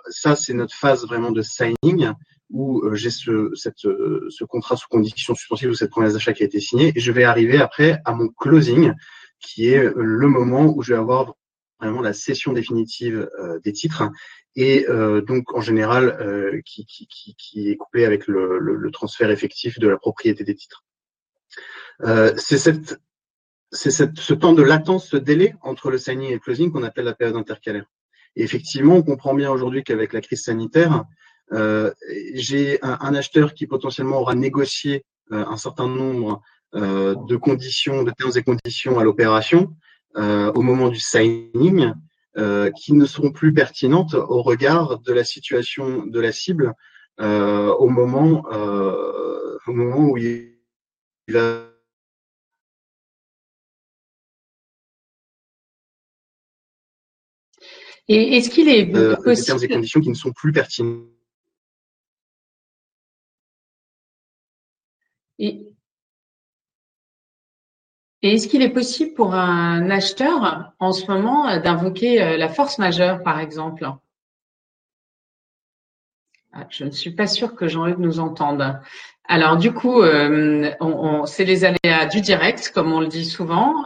ça, 0.09 0.37
c'est 0.37 0.55
notre 0.55 0.75
phase 0.75 1.05
vraiment 1.07 1.33
de 1.33 1.43
signing 1.43 2.13
où 2.49 2.83
j'ai 2.95 3.11
ce, 3.11 3.51
cette, 3.55 3.81
ce 3.81 4.45
contrat 4.45 4.77
sous 4.77 4.89
condition 4.89 5.35
suspensive 5.35 5.71
ou 5.71 5.75
cette 5.75 5.91
promesse 5.91 6.13
d'achat 6.13 6.33
qui 6.33 6.45
a 6.45 6.47
été 6.47 6.61
signée. 6.61 6.93
Et 6.95 7.01
je 7.01 7.13
vais 7.13 7.25
arriver 7.25 7.59
après 7.59 7.99
à 8.05 8.15
mon 8.15 8.29
closing, 8.29 8.93
qui 9.41 9.69
est 9.69 9.93
le 9.95 10.29
moment 10.29 10.73
où 10.75 10.81
je 10.83 10.95
vais 10.95 10.99
avoir 10.99 11.35
vraiment 11.81 12.01
la 12.01 12.13
cession 12.13 12.53
définitive 12.53 13.29
des 13.65 13.73
titres 13.73 14.11
et 14.57 14.87
euh, 14.89 15.21
donc 15.21 15.55
en 15.55 15.61
général 15.61 16.17
euh, 16.21 16.61
qui, 16.65 16.85
qui, 16.85 17.07
qui, 17.07 17.35
qui, 17.37 17.71
est 17.71 17.77
couplé 17.77 18.05
avec 18.05 18.27
le, 18.27 18.59
le, 18.59 18.75
le, 18.75 18.91
transfert 18.91 19.31
effectif 19.31 19.79
de 19.79 19.89
la 19.89 19.97
propriété 19.97 20.45
des 20.45 20.55
titres. 20.55 20.85
Euh, 22.03 22.33
c'est 22.37 22.59
cette, 22.59 23.01
c'est 23.71 23.91
ce 23.91 24.35
temps 24.35 24.53
de 24.53 24.63
latence, 24.63 25.09
ce 25.09 25.17
délai 25.17 25.55
entre 25.63 25.91
le 25.91 25.99
signing 25.99 26.31
et 26.31 26.35
le 26.35 26.39
closing 26.41 26.73
qu'on 26.73 26.83
appelle 26.83 27.05
la 27.05 27.15
période 27.15 27.37
intercalaire. 27.37 27.85
Et 28.37 28.43
effectivement, 28.43 28.97
on 28.97 29.03
comprend 29.03 29.35
bien 29.35 29.51
aujourd'hui 29.51 29.85
qu'avec 29.85 30.13
la 30.13 30.21
crise 30.21 30.43
sanitaire, 30.43 31.05
euh, 31.53 31.93
j'ai 32.35 32.83
un, 32.83 32.99
un, 33.01 33.15
acheteur 33.15 33.55
qui 33.55 33.67
potentiellement 33.67 34.21
aura 34.21 34.35
négocié 34.35 35.05
euh, 35.33 35.45
un 35.47 35.57
certain 35.57 35.89
nombre 35.89 36.43
euh, 36.75 37.17
de 37.27 37.37
conditions, 37.37 38.05
de 38.05 38.13
termes 38.13 38.33
et 38.37 38.43
conditions 38.43 38.99
à 38.99 39.05
l'opération 39.05 39.75
au 40.17 40.63
moment 40.63 40.89
du 40.89 41.01
signing, 41.01 41.93
euh, 42.37 42.71
qui 42.71 42.93
ne 42.93 43.07
seront 43.07 43.33
plus 43.33 43.53
pertinentes 43.53 44.15
au 44.15 44.41
regard 44.43 45.01
de 45.01 45.13
la 45.13 45.25
situation 45.25 46.07
de 46.07 46.21
la 46.21 46.31
cible 46.31 46.75
euh, 47.19 47.75
au 47.75 47.89
moment 47.89 48.45
euh, 48.53 49.59
au 49.67 49.73
moment 49.73 50.11
où 50.11 50.17
il 50.17 50.55
va 51.27 51.67
Et 58.07 58.37
est-ce 58.37 58.49
qu'il 58.49 58.69
est, 58.69 58.87
possible... 58.87 59.47
termes 59.47 59.65
et 59.65 59.69
conditions 59.69 60.01
qui 60.01 60.09
ne 60.09 60.15
sont 60.15 60.33
plus 60.33 60.53
pertinents. 60.53 61.07
Et, 65.41 65.70
et 68.23 68.35
est-ce 68.35 68.49
qu'il 68.49 68.63
est 68.63 68.71
possible 68.71 69.15
pour 69.15 69.35
un 69.35 69.89
acheteur 69.91 70.73
en 70.79 70.93
ce 70.93 71.11
moment 71.11 71.49
euh, 71.49 71.59
d'invoquer 71.59 72.23
euh, 72.23 72.37
la 72.37 72.49
force 72.49 72.79
majeure, 72.79 73.23
par 73.23 73.41
exemple? 73.41 73.89
Ah, 76.53 76.67
Je 76.69 76.85
ne 76.85 76.91
suis 76.91 77.13
pas 77.13 77.27
sûre 77.27 77.55
que 77.55 77.67
Jean-Luc 77.67 77.99
nous 77.99 78.21
entende. 78.21 78.79
Alors 79.27 79.57
du 79.57 79.73
coup, 79.73 80.03
euh, 80.03 80.71
c'est 81.25 81.45
les 81.45 81.65
aléas 81.65 82.07
du 82.07 82.21
direct, 82.21 82.73
comme 82.75 82.93
on 82.93 83.01
le 83.01 83.07
dit 83.07 83.25
souvent. 83.25 83.85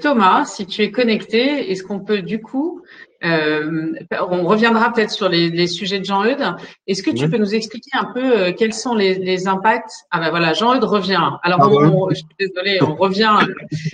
Thomas, 0.00 0.44
si 0.44 0.66
tu 0.66 0.82
es 0.82 0.92
connecté, 0.92 1.72
est-ce 1.72 1.82
qu'on 1.82 1.98
peut 1.98 2.22
du 2.22 2.40
coup 2.40 2.80
Euh, 3.22 3.92
on 4.30 4.46
reviendra 4.46 4.92
peut-être 4.92 5.10
sur 5.10 5.28
les, 5.28 5.50
les, 5.50 5.66
sujets 5.66 5.98
de 5.98 6.04
Jean-Eudes. 6.04 6.56
Est-ce 6.86 7.02
que 7.02 7.10
tu 7.10 7.28
peux 7.28 7.36
nous 7.36 7.54
expliquer 7.54 7.90
un 7.94 8.06
peu 8.14 8.38
euh, 8.38 8.52
quels 8.52 8.72
sont 8.72 8.94
les, 8.94 9.14
les, 9.14 9.46
impacts? 9.46 9.92
Ah 10.10 10.20
ben 10.20 10.30
voilà, 10.30 10.54
Jean-Eudes 10.54 10.84
revient. 10.84 11.28
Alors, 11.42 11.60
on, 11.60 12.08
je 12.10 12.14
suis 12.14 12.26
désolée, 12.38 12.78
on 12.82 12.94
revient. 12.94 13.36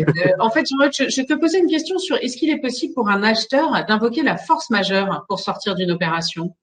Euh, 0.00 0.04
en 0.38 0.50
fait, 0.50 0.66
Jean-Eudes, 0.66 0.92
je, 0.96 1.04
je, 1.08 1.22
te 1.22 1.34
posais 1.34 1.58
une 1.58 1.68
question 1.68 1.98
sur 1.98 2.16
est-ce 2.16 2.36
qu'il 2.36 2.50
est 2.50 2.60
possible 2.60 2.94
pour 2.94 3.08
un 3.08 3.22
acheteur 3.22 3.84
d'invoquer 3.86 4.22
la 4.22 4.36
force 4.36 4.70
majeure 4.70 5.24
pour 5.28 5.40
sortir 5.40 5.74
d'une 5.74 5.90
opération? 5.90 6.54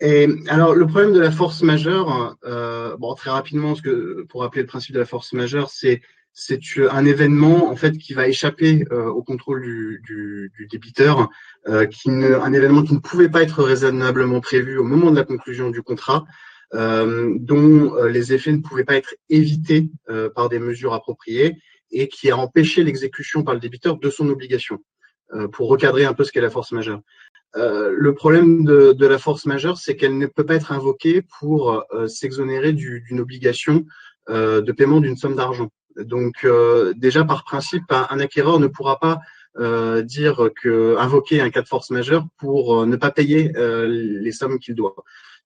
Et 0.00 0.28
alors, 0.48 0.74
le 0.74 0.86
problème 0.86 1.14
de 1.14 1.20
la 1.20 1.30
force 1.30 1.62
majeure, 1.62 2.36
euh, 2.44 2.96
bon, 2.98 3.14
très 3.14 3.30
rapidement, 3.30 3.74
ce 3.74 3.82
que, 3.82 4.26
pour 4.28 4.42
rappeler 4.42 4.62
le 4.62 4.66
principe 4.66 4.94
de 4.94 4.98
la 4.98 5.06
force 5.06 5.32
majeure, 5.32 5.70
c'est 5.70 6.02
c'est 6.38 6.60
un 6.90 7.06
événement 7.06 7.70
en 7.70 7.76
fait 7.76 7.96
qui 7.96 8.12
va 8.12 8.28
échapper 8.28 8.84
euh, 8.92 9.06
au 9.06 9.22
contrôle 9.22 9.62
du, 9.62 10.52
débiteur, 10.70 11.30
euh, 11.66 11.86
qui 11.86 12.10
un 12.10 12.52
événement 12.52 12.82
qui 12.82 12.92
ne 12.94 12.98
pouvait 12.98 13.30
pas 13.30 13.42
être 13.42 13.62
raisonnablement 13.62 14.40
prévu 14.40 14.76
au 14.76 14.84
moment 14.84 15.10
de 15.10 15.16
la 15.16 15.24
conclusion 15.24 15.70
du 15.70 15.82
contrat, 15.82 16.26
euh, 16.74 17.34
dont 17.40 17.94
euh, 17.96 18.08
les 18.08 18.34
effets 18.34 18.52
ne 18.52 18.60
pouvaient 18.60 18.84
pas 18.84 18.96
être 18.96 19.14
évités 19.30 19.88
euh, 20.10 20.28
par 20.28 20.50
des 20.50 20.58
mesures 20.58 20.92
appropriées 20.92 21.56
et 21.90 22.08
qui 22.08 22.30
a 22.30 22.36
empêché 22.36 22.84
l'exécution 22.84 23.42
par 23.42 23.54
le 23.54 23.60
débiteur 23.60 23.98
de 23.98 24.10
son 24.10 24.28
obligation. 24.28 24.78
pour 25.52 25.68
recadrer 25.68 26.04
un 26.04 26.14
peu 26.14 26.22
ce 26.24 26.30
qu'est 26.32 26.40
la 26.40 26.50
force 26.50 26.72
majeure. 26.72 27.00
Euh, 27.56 27.94
le 27.96 28.14
problème 28.14 28.64
de, 28.64 28.92
de, 28.92 29.06
la 29.06 29.18
force 29.18 29.46
majeure, 29.46 29.78
c'est 29.78 29.96
qu'elle 29.96 30.18
ne 30.18 30.26
peut 30.26 30.44
pas 30.44 30.56
être 30.56 30.72
invoquée 30.72 31.22
pour 31.38 31.84
euh, 31.92 32.06
s'exonérer 32.06 32.72
d'une 32.72 33.20
obligation 33.20 33.86
euh, 34.28 34.60
de 34.60 34.72
paiement 34.72 35.00
d'une 35.00 35.16
somme 35.16 35.36
d'argent. 35.36 35.70
Donc 35.98 36.46
déjà 36.96 37.24
par 37.24 37.44
principe, 37.44 37.90
un, 37.90 38.20
acquéreur 38.20 38.58
ne 38.60 38.66
pourra 38.66 38.98
pas 38.98 39.20
dire 40.02 40.50
que 40.60 40.96
invoquer 40.98 41.40
un 41.40 41.50
cas 41.50 41.62
de 41.62 41.68
force 41.68 41.90
majeure 41.90 42.26
pour 42.38 42.86
ne 42.86 42.96
pas 42.96 43.10
payer 43.10 43.52
les 43.54 44.32
sommes 44.32 44.58
qu'il 44.58 44.74
doit. 44.74 44.94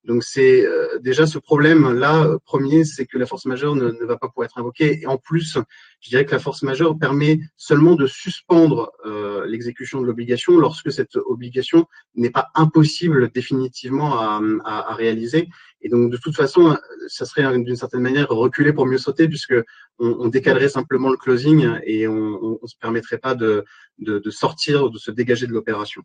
Donc 0.04 0.24
c'est 0.24 0.66
euh, 0.66 0.98
déjà 1.00 1.26
ce 1.26 1.38
problème-là, 1.38 2.38
premier, 2.44 2.84
c'est 2.84 3.04
que 3.04 3.18
la 3.18 3.26
force 3.26 3.44
majeure 3.44 3.74
ne, 3.74 3.90
ne, 3.90 4.04
va 4.04 4.16
pas 4.16 4.28
pouvoir 4.28 4.46
être 4.46 4.58
invoquée. 4.58 5.00
Et 5.02 5.06
en 5.06 5.18
plus, 5.18 5.58
je 6.00 6.08
dirais 6.08 6.24
que 6.24 6.30
la 6.32 6.38
force 6.38 6.62
majeure 6.62 6.98
permet 6.98 7.40
seulement 7.56 7.96
de 7.96 8.06
suspendre 8.06 8.92
euh, 9.04 9.44
l'exécution 9.46 10.00
de 10.00 10.06
l'obligation 10.06 10.56
lorsque 10.58 10.90
cette 10.90 11.16
obligation 11.16 11.86
n'est 12.14 12.30
pas 12.30 12.48
impossible 12.54 13.30
définitivement 13.30 14.18
à, 14.18 14.40
à, 14.64 14.90
à, 14.90 14.94
réaliser. 14.94 15.48
Et 15.82 15.90
donc 15.90 16.10
de 16.10 16.16
toute 16.16 16.34
façon, 16.34 16.78
ça 17.08 17.26
serait 17.26 17.58
d'une 17.58 17.76
certaine 17.76 18.00
manière 18.00 18.28
reculer 18.28 18.72
pour 18.72 18.86
mieux 18.86 18.98
sauter, 18.98 19.28
puisque 19.28 19.54
on, 19.98 20.08
on 20.18 20.28
décalerait 20.28 20.68
simplement 20.70 21.10
le 21.10 21.18
closing 21.18 21.78
et 21.84 22.08
on 22.08 22.58
ne 22.62 22.66
se 22.66 22.76
permettrait 22.80 23.18
pas 23.18 23.34
de, 23.34 23.64
de, 23.98 24.18
de 24.18 24.30
sortir, 24.30 24.88
de 24.90 24.98
se 24.98 25.10
dégager 25.10 25.46
de 25.46 25.52
l'opération. 25.52 26.02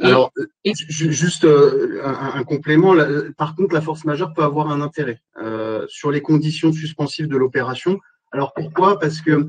Alors, 0.00 0.32
juste 0.64 1.44
euh, 1.44 2.00
un, 2.04 2.42
complément. 2.44 2.94
par 3.36 3.54
contre, 3.54 3.74
la 3.74 3.80
force 3.80 4.04
majeure 4.04 4.32
peut 4.32 4.42
avoir 4.42 4.70
un 4.70 4.80
intérêt 4.80 5.20
euh, 5.42 5.84
sur 5.88 6.10
les 6.10 6.22
conditions 6.22 6.72
suspensives 6.72 7.28
de 7.28 7.36
l'opération. 7.36 7.98
Alors 8.32 8.52
pourquoi? 8.54 8.98
Parce 8.98 9.20
que 9.20 9.48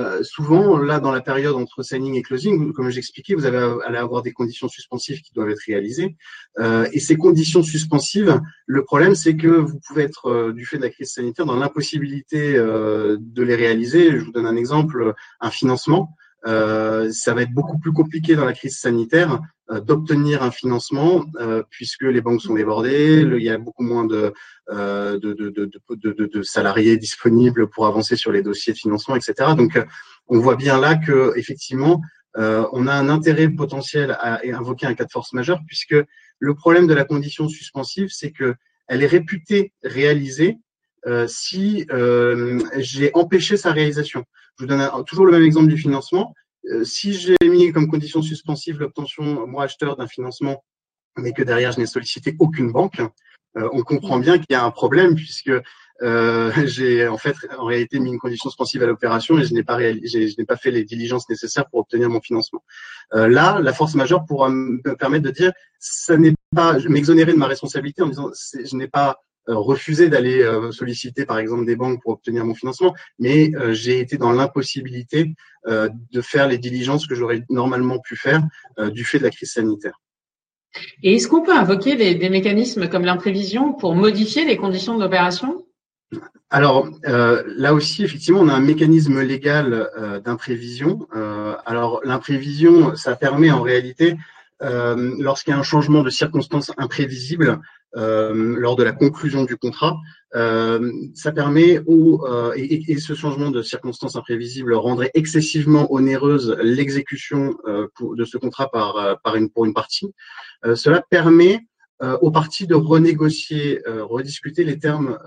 euh, 0.00 0.22
souvent, 0.22 0.78
là, 0.78 0.98
dans 0.98 1.12
la 1.12 1.20
période 1.20 1.54
entre 1.54 1.82
signing 1.82 2.14
et 2.14 2.22
closing, 2.22 2.72
comme 2.72 2.88
j'expliquais, 2.88 3.34
vous 3.34 3.44
allez, 3.44 3.58
allez 3.84 3.98
avoir 3.98 4.22
des 4.22 4.32
conditions 4.32 4.68
suspensives 4.68 5.20
qui 5.20 5.32
doivent 5.34 5.50
être 5.50 5.64
réalisées. 5.66 6.16
Euh, 6.58 6.88
et 6.92 7.00
ces 7.00 7.16
conditions 7.16 7.62
suspensives, 7.62 8.40
le 8.66 8.84
problème, 8.84 9.14
c'est 9.14 9.36
que 9.36 9.48
vous 9.48 9.78
pouvez 9.86 10.04
être, 10.04 10.26
euh, 10.30 10.52
du 10.52 10.64
fait 10.64 10.78
de 10.78 10.82
la 10.82 10.90
crise 10.90 11.12
sanitaire, 11.12 11.44
dans 11.44 11.56
l'impossibilité 11.56 12.56
euh, 12.56 13.18
de 13.20 13.42
les 13.42 13.56
réaliser. 13.56 14.18
Je 14.18 14.24
vous 14.24 14.32
donne 14.32 14.46
un 14.46 14.56
exemple, 14.56 15.14
un 15.40 15.50
financement. 15.50 16.16
Euh, 16.46 17.10
ça 17.10 17.32
va 17.32 17.42
être 17.42 17.52
beaucoup 17.52 17.78
plus 17.78 17.92
compliqué 17.92 18.36
dans 18.36 18.44
la 18.44 18.52
crise 18.52 18.78
sanitaire 18.78 19.40
euh, 19.70 19.80
d'obtenir 19.80 20.42
un 20.42 20.50
financement 20.50 21.24
euh, 21.40 21.62
puisque 21.70 22.02
les 22.02 22.20
banques 22.20 22.42
sont 22.42 22.54
débordées, 22.54 23.22
il 23.22 23.42
y 23.42 23.48
a 23.48 23.56
beaucoup 23.56 23.82
moins 23.82 24.04
de, 24.04 24.32
de, 24.70 25.16
de, 25.18 26.26
de, 26.26 26.42
salariés 26.42 26.98
disponibles 26.98 27.68
pour 27.70 27.86
avancer 27.86 28.16
sur 28.16 28.30
les 28.30 28.42
dossiers 28.42 28.74
de 28.74 28.78
financement, 28.78 29.16
etc. 29.16 29.52
Donc, 29.56 29.82
on 30.28 30.38
voit 30.38 30.56
bien 30.56 30.78
là 30.78 30.96
que 30.96 31.32
effectivement, 31.36 32.02
on 32.36 32.86
a 32.86 32.94
un 32.94 33.08
intérêt 33.08 33.48
potentiel 33.48 34.16
à 34.20 34.40
invoquer 34.44 34.86
un 34.86 34.94
cas 34.94 35.04
de 35.04 35.10
force 35.10 35.32
majeure 35.32 35.60
puisque 35.66 35.96
le 36.38 36.54
problème 36.54 36.86
de 36.86 36.94
la 36.94 37.04
condition 37.04 37.48
suspensive, 37.48 38.08
c'est 38.10 38.32
que 38.32 38.54
elle 38.86 39.02
est 39.02 39.06
réputée 39.06 39.72
réalisée 39.82 40.58
euh, 41.06 41.26
si 41.26 41.86
euh, 41.90 42.58
j'ai 42.76 43.10
empêché 43.14 43.56
sa 43.56 43.72
réalisation. 43.72 44.24
Je 44.58 44.64
vous 44.64 44.66
donne 44.66 45.04
toujours 45.04 45.26
le 45.26 45.32
même 45.32 45.42
exemple 45.42 45.68
du 45.68 45.76
financement. 45.76 46.34
Euh, 46.70 46.84
si 46.84 47.12
j'ai 47.12 47.36
mis 47.42 47.72
comme 47.72 47.88
condition 47.88 48.22
suspensive 48.22 48.78
l'obtention, 48.78 49.46
moi 49.46 49.64
acheteur, 49.64 49.96
d'un 49.96 50.08
financement, 50.08 50.64
mais 51.16 51.32
que 51.32 51.42
derrière 51.42 51.72
je 51.72 51.80
n'ai 51.80 51.86
sollicité 51.86 52.36
aucune 52.38 52.72
banque, 52.72 53.00
on 53.56 53.82
comprend 53.82 54.18
bien 54.18 54.38
qu'il 54.38 54.48
y 54.50 54.54
a 54.54 54.64
un 54.64 54.72
problème 54.72 55.14
puisque 55.14 55.52
euh, 56.02 56.50
j'ai 56.66 57.06
en 57.06 57.18
fait 57.18 57.36
en 57.56 57.64
réalité 57.64 57.98
mis 58.00 58.10
une 58.10 58.18
condition 58.18 58.50
suspensive 58.50 58.82
à 58.82 58.86
l'opération 58.86 59.38
et 59.38 59.44
je 59.44 59.54
n'ai 59.54 59.62
pas 59.62 59.76
réalisé, 59.76 60.28
je 60.28 60.34
n'ai 60.38 60.44
pas 60.44 60.56
fait 60.56 60.70
les 60.70 60.84
diligences 60.84 61.28
nécessaires 61.28 61.68
pour 61.68 61.80
obtenir 61.80 62.08
mon 62.08 62.20
financement. 62.20 62.62
Euh, 63.14 63.28
là, 63.28 63.60
la 63.60 63.72
force 63.72 63.94
majeure 63.94 64.24
pourra 64.24 64.48
me 64.50 64.80
permettre 64.96 65.24
de 65.24 65.30
dire 65.30 65.52
ça 65.78 66.16
n'est 66.16 66.34
pas 66.54 66.78
m'exonérer 66.88 67.32
de 67.32 67.38
ma 67.38 67.46
responsabilité 67.46 68.02
en 68.02 68.08
disant 68.08 68.30
je 68.54 68.76
n'ai 68.76 68.88
pas 68.88 69.10
euh, 69.10 69.14
refusé 69.52 70.08
d'aller 70.08 70.42
euh, 70.42 70.72
solliciter 70.72 71.26
par 71.26 71.38
exemple 71.38 71.66
des 71.66 71.76
banques 71.76 72.02
pour 72.02 72.12
obtenir 72.12 72.44
mon 72.44 72.54
financement, 72.54 72.94
mais 73.18 73.54
euh, 73.54 73.72
j'ai 73.72 74.00
été 74.00 74.16
dans 74.16 74.32
l'impossibilité 74.32 75.34
de 75.66 76.20
faire 76.20 76.46
les 76.46 76.58
diligences 76.58 77.06
que 77.06 77.14
j'aurais 77.14 77.42
normalement 77.48 77.98
pu 77.98 78.16
faire 78.16 78.42
du 78.92 79.02
fait 79.02 79.16
de 79.18 79.22
la 79.22 79.30
crise 79.30 79.52
sanitaire. 79.52 79.98
Et 81.02 81.14
est-ce 81.14 81.26
qu'on 81.26 81.40
peut 81.40 81.56
invoquer 81.56 81.96
des, 81.96 82.16
des 82.16 82.28
mécanismes 82.28 82.86
comme 82.86 83.06
l'imprévision 83.06 83.72
pour 83.72 83.94
modifier 83.94 84.44
les 84.44 84.58
conditions 84.58 84.94
de 84.98 85.02
l'opération 85.02 85.64
alors 86.50 86.90
là 87.02 87.72
aussi, 87.72 88.04
effectivement, 88.04 88.40
on 88.40 88.48
a 88.48 88.52
un 88.52 88.60
mécanisme 88.60 89.22
légal 89.22 89.90
d'imprévision. 90.22 91.08
alors 91.64 92.02
l'imprévision, 92.04 92.94
ça 92.94 93.16
permet 93.16 93.50
en 93.50 93.62
réalité, 93.62 94.16
lorsqu'il 94.60 95.52
y 95.52 95.54
a 95.54 95.58
un 95.58 95.64
changement 95.64 96.02
de 96.02 96.10
circonstances 96.10 96.72
imprévisibles, 96.76 97.48
euh, 97.48 97.56
lors 97.94 98.76
de 98.76 98.82
la 98.82 98.92
conclusion 98.92 99.44
du 99.44 99.56
contrat. 99.56 99.96
Euh, 100.34 100.90
ça 101.14 101.30
permet, 101.30 101.80
au, 101.86 102.26
euh, 102.26 102.52
et, 102.56 102.90
et, 102.90 102.98
ce 102.98 103.14
changement 103.14 103.52
de 103.52 103.62
circonstances 103.62 104.16
imprévisibles 104.16 104.74
rendrait 104.74 105.12
excessivement 105.14 105.92
onéreuse 105.92 106.56
l'exécution 106.60 107.56
de 108.00 108.24
ce 108.24 108.36
contrat 108.36 108.68
par, 108.70 109.20
par 109.22 109.36
une, 109.36 109.48
pour 109.48 109.64
une 109.64 109.74
partie. 109.74 110.12
cela 110.74 111.02
permet 111.08 111.60
aux 112.00 112.30
parties 112.30 112.66
de 112.66 112.74
renégocier, 112.74 113.80
rediscuter 113.86 114.64
les 114.64 114.78
termes, 114.78 115.18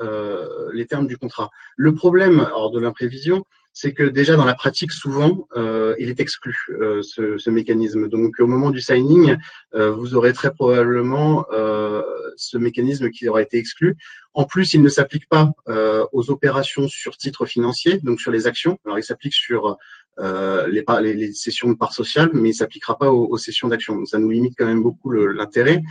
les 0.74 0.86
termes 0.86 1.08
du 1.08 1.18
contrat. 1.18 1.50
Le 1.76 1.94
problème 1.96 2.48
hors 2.54 2.72
de 2.72 2.80
l'imprévision, 2.80 3.46
c'est 3.80 3.94
que 3.94 4.02
déjà 4.02 4.36
dans 4.36 4.46
la 4.46 4.56
pratique, 4.56 4.92
souvent, 4.92 5.48
euh, 5.56 5.94
il 6.00 6.10
est 6.10 6.20
exclu 6.20 6.58
euh, 6.72 7.04
ce, 7.04 7.38
ce, 7.38 7.52
mécanisme. 7.52 8.10
Donc 8.10 8.40
au 8.40 8.48
moment 8.48 8.72
du 8.72 8.82
signing, 8.82 9.38
euh, 9.76 9.92
vous 9.92 10.16
aurez 10.16 10.34
très 10.34 10.52
probablement 10.52 11.46
euh, 11.54 12.02
ce 12.38 12.58
mécanisme 12.58 13.12
qui 13.12 13.30
aura 13.30 13.44
été 13.44 13.60
exclu. 13.60 13.96
En 14.34 14.46
plus, 14.46 14.74
il 14.74 14.82
ne 14.82 14.90
s'applique 14.90 15.30
pas 15.30 15.52
euh, 15.70 16.04
aux 16.12 16.32
opérations 16.32 16.88
sur 16.88 17.18
titre 17.18 17.46
financier, 17.46 18.00
donc 18.02 18.20
sur 18.20 18.32
les 18.32 18.48
actions. 18.48 18.80
Alors 18.84 18.98
il 18.98 19.04
s'applique 19.04 19.36
sur 19.36 19.78
les, 20.20 20.84
les, 21.02 21.14
les, 21.14 21.34
sessions 21.34 21.70
de 21.70 21.76
parts 21.76 21.94
sociales, 21.94 22.32
mais 22.34 22.50
il 22.50 22.56
s'appliquera 22.56 22.98
pas 22.98 23.12
aux, 23.12 23.28
aux 23.28 23.38
sessions 23.38 23.68
d'actions. 23.68 24.04
Ça 24.06 24.18
nous 24.18 24.32
limite 24.32 24.56
quand 24.58 24.66
même 24.66 24.82
beaucoup 24.82 25.12
l'intérêt. 25.12 25.84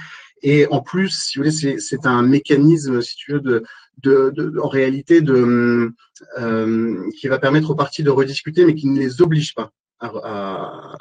Et 0.48 0.64
en 0.70 0.80
plus, 0.80 1.10
si 1.10 1.38
vous 1.38 1.44
voulez, 1.44 1.80
c'est 1.80 2.06
un 2.06 2.22
mécanisme, 2.22 3.02
si 3.02 3.16
tu 3.16 3.32
veux, 3.32 3.40
de, 3.40 3.64
de, 3.98 4.30
de 4.30 4.60
en 4.60 4.68
réalité, 4.68 5.20
de, 5.20 5.92
euh, 6.38 7.10
qui 7.18 7.26
va 7.26 7.40
permettre 7.40 7.70
aux 7.70 7.74
parties 7.74 8.04
de 8.04 8.10
rediscuter, 8.10 8.64
mais 8.64 8.76
qui 8.76 8.86
ne 8.86 8.96
les 8.96 9.20
oblige 9.20 9.54
pas 9.54 9.72
à, 9.98 10.06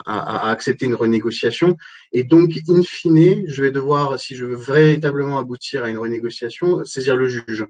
à, 0.08 0.48
à, 0.48 0.50
accepter 0.50 0.88
une 0.88 0.96
renégociation. 0.96 1.78
Et 2.12 2.24
donc, 2.24 2.58
in 2.68 2.82
fine, 2.82 3.44
je 3.46 3.62
vais 3.62 3.70
devoir, 3.70 4.20
si 4.20 4.36
je 4.36 4.46
veux 4.46 4.56
véritablement 4.56 5.38
aboutir 5.38 5.84
à 5.84 5.92
une 5.92 6.00
renégociation, 6.00 6.84
saisir 6.84 7.16
le 7.16 7.28
juge. 7.28 7.68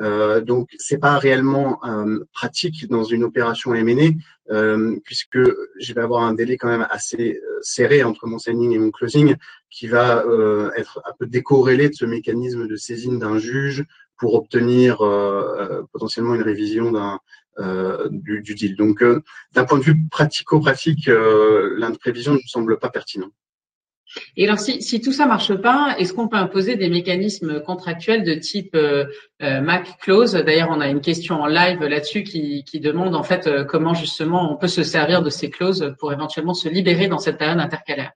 Euh, 0.00 0.40
donc, 0.40 0.68
c'est 0.78 0.98
pas 0.98 1.18
réellement 1.18 1.80
euh, 1.84 2.24
pratique 2.32 2.88
dans 2.88 3.04
une 3.04 3.24
opération 3.24 3.74
M&A 3.74 4.12
euh, 4.50 4.96
puisque 5.04 5.38
je 5.78 5.92
vais 5.92 6.00
avoir 6.00 6.22
un 6.22 6.34
délai 6.34 6.56
quand 6.56 6.68
même 6.68 6.86
assez 6.90 7.40
euh, 7.42 7.58
serré 7.62 8.02
entre 8.02 8.26
mon 8.26 8.38
signing 8.38 8.72
et 8.72 8.78
mon 8.78 8.90
closing, 8.90 9.36
qui 9.70 9.86
va 9.86 10.24
euh, 10.24 10.70
être 10.76 11.02
un 11.04 11.12
peu 11.18 11.26
décorrélé 11.26 11.88
de 11.88 11.94
ce 11.94 12.04
mécanisme 12.04 12.66
de 12.66 12.76
saisine 12.76 13.18
d'un 13.18 13.38
juge 13.38 13.84
pour 14.16 14.34
obtenir 14.34 15.02
euh, 15.02 15.82
potentiellement 15.92 16.34
une 16.34 16.42
révision 16.42 16.92
d'un 16.92 17.20
du, 18.10 18.40
du, 18.40 18.54
deal. 18.54 18.76
Donc, 18.76 19.02
d'un 19.52 19.64
point 19.64 19.78
de 19.78 19.82
vue 19.82 19.96
pratico-pratique, 20.12 21.08
l'imprévision 21.08 22.34
ne 22.34 22.36
me 22.36 22.46
semble 22.46 22.78
pas 22.78 22.88
pertinent. 22.88 23.32
Et 24.36 24.46
alors, 24.46 24.58
si, 24.58 24.82
si 24.82 25.00
tout 25.00 25.12
ça 25.12 25.26
marche 25.26 25.54
pas, 25.54 25.94
est-ce 25.98 26.12
qu'on 26.12 26.28
peut 26.28 26.36
imposer 26.36 26.76
des 26.76 26.88
mécanismes 26.88 27.60
contractuels 27.60 28.24
de 28.24 28.34
type 28.34 28.74
euh, 28.74 29.04
euh, 29.42 29.60
Mac 29.60 29.98
Close? 30.00 30.32
D'ailleurs, 30.32 30.68
on 30.70 30.80
a 30.80 30.88
une 30.88 31.00
question 31.00 31.42
en 31.42 31.46
live 31.46 31.82
là-dessus 31.82 32.22
qui, 32.22 32.64
qui, 32.64 32.80
demande 32.80 33.14
en 33.14 33.22
fait 33.22 33.46
euh, 33.46 33.64
comment 33.64 33.94
justement 33.94 34.52
on 34.52 34.56
peut 34.56 34.68
se 34.68 34.82
servir 34.82 35.22
de 35.22 35.30
ces 35.30 35.50
clauses 35.50 35.94
pour 35.98 36.12
éventuellement 36.12 36.54
se 36.54 36.68
libérer 36.68 37.08
dans 37.08 37.18
cette 37.18 37.38
période 37.38 37.58
intercalaire. 37.58 38.12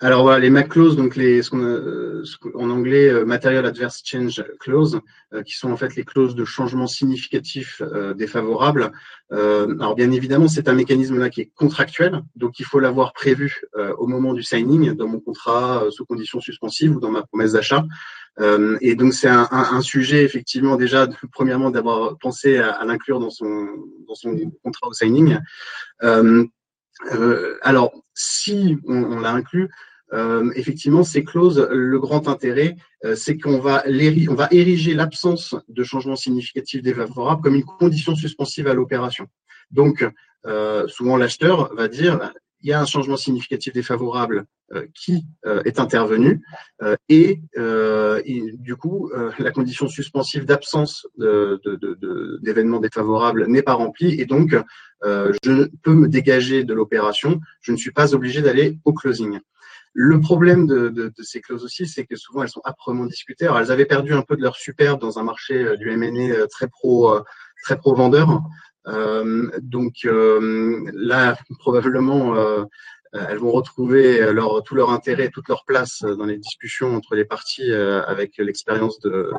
Alors 0.00 0.22
voilà, 0.22 0.38
les 0.38 0.50
MAC 0.50 0.68
clauses, 0.68 0.94
donc 0.94 1.16
les, 1.16 1.42
ce 1.42 1.56
euh, 1.56 2.22
en 2.54 2.70
anglais 2.70 3.08
euh, 3.08 3.24
Material 3.24 3.66
Adverse 3.66 4.00
Change 4.04 4.44
Clause, 4.60 5.00
euh, 5.32 5.42
qui 5.42 5.54
sont 5.54 5.72
en 5.72 5.76
fait 5.76 5.96
les 5.96 6.04
clauses 6.04 6.36
de 6.36 6.44
changement 6.44 6.86
significatif 6.86 7.82
défavorables. 8.16 8.92
alors 9.30 9.96
bien 9.96 10.10
évidemment, 10.12 10.46
c'est 10.46 10.68
un 10.68 10.74
mécanisme 10.74 11.18
là 11.18 11.30
qui 11.30 11.40
est 11.40 11.50
contractuel, 11.54 12.22
donc 12.36 12.60
il 12.60 12.64
faut 12.64 12.78
l'avoir 12.78 13.12
prévu 13.12 13.62
au 13.98 14.06
moment 14.06 14.32
du 14.32 14.42
signing 14.42 14.92
dans 14.92 15.08
mon 15.08 15.20
contrat 15.20 15.84
sous 15.90 16.06
conditions 16.06 16.40
suspensives 16.40 16.96
ou 16.96 17.00
dans 17.00 17.10
ma 17.10 17.22
promesse 17.22 17.52
d'achat. 17.52 17.84
et 18.80 18.94
donc 18.94 19.12
c'est 19.14 19.28
un, 19.28 19.48
un, 19.50 19.80
sujet 19.80 20.24
effectivement 20.24 20.76
déjà 20.76 21.08
premièrement 21.32 21.70
d'avoir 21.70 22.16
pensé 22.18 22.58
à, 22.58 22.70
à 22.70 22.84
l'inclure 22.84 23.20
dans 23.20 23.30
son 23.30 23.66
dans 24.06 24.14
son 24.14 24.34
contrat 24.62 24.88
au 24.88 24.92
signing. 24.92 25.38
Euh, 27.12 27.58
alors, 27.62 27.92
si 28.14 28.76
on, 28.86 29.04
on 29.04 29.20
l'a 29.20 29.32
inclus, 29.32 29.70
euh, 30.12 30.50
effectivement, 30.54 31.04
ces 31.04 31.24
clauses, 31.24 31.66
le 31.70 31.98
grand 31.98 32.28
intérêt, 32.28 32.76
euh, 33.04 33.14
c'est 33.14 33.38
qu'on 33.38 33.58
va, 33.58 33.84
on 33.86 34.34
va 34.34 34.48
ériger 34.50 34.94
l'absence 34.94 35.54
de 35.68 35.84
changement 35.84 36.16
significatif 36.16 36.82
défavorable 36.82 37.42
comme 37.42 37.54
une 37.54 37.64
condition 37.64 38.14
suspensive 38.14 38.66
à 38.68 38.74
l'opération. 38.74 39.26
Donc, 39.70 40.08
euh, 40.46 40.86
souvent 40.88 41.16
l'acheteur 41.16 41.74
va 41.74 41.88
dire, 41.88 42.32
il 42.62 42.70
y 42.70 42.72
a 42.72 42.80
un 42.80 42.86
changement 42.86 43.16
significatif 43.16 43.72
défavorable 43.72 44.46
euh, 44.74 44.86
qui 44.94 45.24
euh, 45.46 45.62
est 45.64 45.80
intervenu 45.80 46.42
euh, 46.82 46.96
et, 47.08 47.40
du 48.58 48.76
coup 48.76 49.10
la 49.38 49.50
condition 49.50 49.88
suspensive 49.88 50.44
d'absence 50.44 51.06
d'événements 51.16 52.80
défavorables 52.80 53.46
n'est 53.46 53.62
pas 53.62 53.72
remplie 53.72 54.20
et 54.20 54.26
donc 54.26 54.54
je 55.02 55.68
peux 55.82 55.94
me 55.94 56.08
dégager 56.08 56.64
de 56.64 56.74
l'opération, 56.74 57.40
je 57.62 57.72
ne 57.72 57.78
suis 57.78 57.92
pas 57.92 58.14
obligé 58.14 58.42
d'aller 58.42 58.78
au 58.84 58.92
closing. 58.92 59.38
Le 60.00 60.20
problème 60.20 60.68
de, 60.68 60.90
de, 60.90 61.08
de 61.08 61.22
ces 61.22 61.40
clauses 61.40 61.64
aussi, 61.64 61.88
c'est 61.88 62.06
que 62.06 62.14
souvent 62.14 62.44
elles 62.44 62.48
sont 62.48 62.62
âprement 62.64 63.04
discutées. 63.04 63.46
Alors, 63.46 63.58
elles 63.58 63.72
avaient 63.72 63.84
perdu 63.84 64.12
un 64.12 64.22
peu 64.22 64.36
de 64.36 64.42
leur 64.42 64.54
superbe 64.54 65.00
dans 65.00 65.18
un 65.18 65.24
marché 65.24 65.76
du 65.76 65.90
M&A 65.90 66.46
très 66.46 66.68
pro, 66.68 67.18
très 67.64 67.76
pro 67.76 67.96
vendeur. 67.96 68.42
Euh, 68.88 69.50
donc 69.60 70.04
euh, 70.04 70.88
là, 70.94 71.36
probablement, 71.58 72.36
euh, 72.36 72.64
elles 73.12 73.38
vont 73.38 73.50
retrouver 73.50 74.32
leur, 74.32 74.62
tout 74.62 74.74
leur 74.74 74.90
intérêt, 74.90 75.30
toute 75.30 75.48
leur 75.48 75.64
place 75.64 76.02
dans 76.02 76.26
les 76.26 76.38
discussions 76.38 76.94
entre 76.94 77.14
les 77.14 77.24
parties 77.24 77.72
avec 77.72 78.36
l'expérience 78.36 79.00
de, 79.00 79.32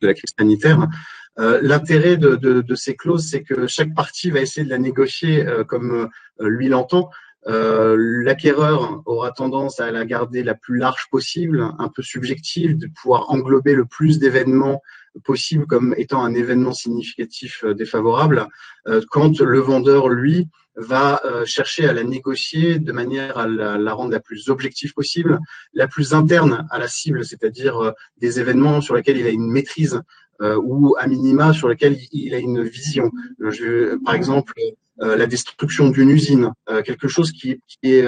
de, 0.00 0.06
la 0.06 0.12
crise 0.12 0.32
sanitaire. 0.36 0.88
L'intérêt 1.36 2.16
de, 2.16 2.34
de, 2.34 2.74
ces 2.74 2.96
clauses, 2.96 3.28
c'est 3.30 3.44
que 3.44 3.68
chaque 3.68 3.94
partie 3.94 4.32
va 4.32 4.40
essayer 4.40 4.64
de 4.64 4.70
la 4.70 4.78
négocier 4.78 5.46
comme 5.68 6.10
lui 6.40 6.68
l'entend. 6.68 7.10
Euh, 7.48 7.96
L'acquéreur 8.24 9.02
aura 9.06 9.32
tendance 9.32 9.80
à 9.80 9.90
la 9.90 10.04
garder 10.04 10.42
la 10.42 10.54
plus 10.54 10.78
large 10.78 11.08
possible, 11.10 11.66
un 11.78 11.88
peu 11.88 12.02
subjective, 12.02 12.78
de 12.78 12.86
pouvoir 12.86 13.30
englober 13.30 13.74
le 13.74 13.84
plus 13.84 14.18
d'événements 14.18 14.80
possible 15.20 15.66
comme 15.66 15.94
étant 15.96 16.24
un 16.24 16.34
événement 16.34 16.72
significatif 16.72 17.64
euh, 17.64 17.74
défavorable, 17.74 18.48
euh, 18.88 19.00
quand 19.10 19.40
le 19.40 19.58
vendeur, 19.60 20.08
lui, 20.08 20.48
va 20.74 21.20
euh, 21.26 21.44
chercher 21.44 21.86
à 21.86 21.92
la 21.92 22.02
négocier 22.02 22.78
de 22.78 22.92
manière 22.92 23.36
à 23.36 23.46
la, 23.46 23.92
rendre 23.92 24.12
la 24.12 24.20
plus 24.20 24.48
objective 24.48 24.94
possible, 24.94 25.38
la 25.74 25.86
plus 25.86 26.14
interne 26.14 26.66
à 26.70 26.78
la 26.78 26.88
cible, 26.88 27.24
c'est-à-dire 27.26 27.92
des 28.16 28.40
événements 28.40 28.80
sur 28.80 28.94
lesquels 28.94 29.18
il 29.18 29.26
a 29.26 29.30
une 29.30 29.50
maîtrise 29.50 30.00
ou 30.40 30.96
à 30.98 31.06
minima 31.06 31.52
sur 31.52 31.68
lesquels 31.68 31.98
il 32.10 32.34
a 32.34 32.38
une 32.38 32.62
vision. 32.62 33.12
Je, 33.38 33.96
par 34.02 34.14
exemple, 34.14 34.54
la 34.98 35.26
destruction 35.26 35.88
d'une 35.88 36.10
usine, 36.10 36.52
quelque 36.84 37.08
chose 37.08 37.32
qui, 37.32 37.60
est 37.82 38.04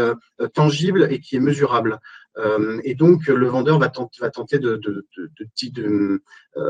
tangible 0.52 1.08
et 1.10 1.18
qui 1.18 1.36
est 1.36 1.40
mesurable. 1.40 2.00
Euh, 2.38 2.80
et 2.84 2.94
donc, 2.94 3.26
le 3.26 3.46
vendeur 3.46 3.78
va, 3.78 3.88
tenter, 3.88 4.58
de, 4.58 4.80
euh, 5.78 6.20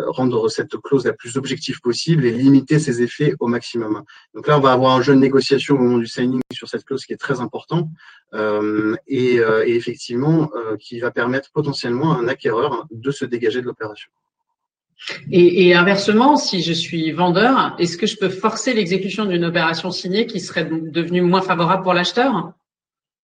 rendre 0.09 0.49
cette 0.49 0.77
clause 0.79 1.07
la 1.07 1.13
plus 1.13 1.37
objective 1.37 1.81
possible 1.81 2.27
et 2.27 2.33
limiter 2.33 2.79
ses 2.79 3.03
effets 3.03 3.35
au 3.41 3.47
maximum. 3.47 4.03
Donc 4.35 4.47
là, 4.47 4.59
on 4.59 4.61
va 4.61 4.73
avoir 4.73 4.95
un 4.97 5.03
jeu 5.03 5.15
de 5.15 5.21
négociation 5.21 5.77
au 5.77 5.79
moment 5.79 5.99
du 5.99 6.07
signing 6.07 6.41
sur 6.53 6.69
cette 6.69 6.85
clause 6.85 7.05
qui 7.05 7.13
est 7.13 7.19
très 7.19 7.41
important 7.41 7.91
euh, 8.35 8.95
et, 9.07 9.41
euh, 9.41 9.67
et, 9.67 9.75
effectivement 9.75 10.51
qui 10.79 11.01
va 11.01 11.11
permettre 11.11 11.51
potentiellement 11.53 12.13
à 12.13 12.19
un 12.19 12.29
acquéreur 12.29 12.87
de 12.91 13.11
se 13.11 13.25
dégager 13.25 13.61
de 13.61 13.67
l'opération. 13.67 14.11
Et, 15.31 15.75
inversement, 15.75 16.37
si 16.37 16.63
je 16.63 16.73
suis 16.73 17.13
vendeur, 17.13 17.77
est-ce 17.79 17.97
que 17.97 18.07
je 18.07 18.17
peux 18.17 18.29
forcer 18.29 18.75
l'exécution 18.75 19.27
d'une 19.27 19.45
opération 19.45 19.91
signée 19.91 20.27
qui 20.27 20.41
serait 20.41 20.65
devenue 20.65 21.23
moins 21.23 21.43
favorable 21.43 21.83
pour 21.83 21.95
l'acheteur? 21.95 22.53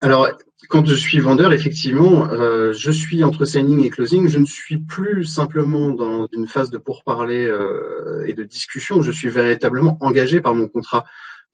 Alors, 0.03 0.29
quand 0.69 0.87
je 0.87 0.95
suis 0.95 1.21
vendeur, 1.21 1.53
effectivement, 1.53 2.29
euh, 2.31 2.73
je 2.73 2.91
suis 2.91 3.23
entre 3.23 3.45
signing 3.45 3.85
et 3.85 3.91
closing. 3.91 4.29
Je 4.29 4.39
ne 4.39 4.47
suis 4.47 4.79
plus 4.79 5.25
simplement 5.25 5.91
dans 5.91 6.27
une 6.33 6.49
phase 6.49 6.71
de 6.71 6.79
pourparler 6.79 7.47
euh, 7.47 8.25
et 8.27 8.33
de 8.33 8.43
discussion. 8.43 9.03
Je 9.03 9.13
suis 9.13 9.29
véritablement 9.29 9.99
engagé 10.01 10.41
par 10.41 10.55
mon 10.55 10.69
contrat 10.69 11.05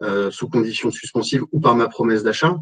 euh, 0.03 0.31
sous 0.31 0.49
conditions 0.49 0.91
suspensives 0.91 1.43
ou 1.53 1.61
par 1.61 1.75
ma 1.75 1.89
promesse 1.89 2.23
d'achat. 2.23 2.57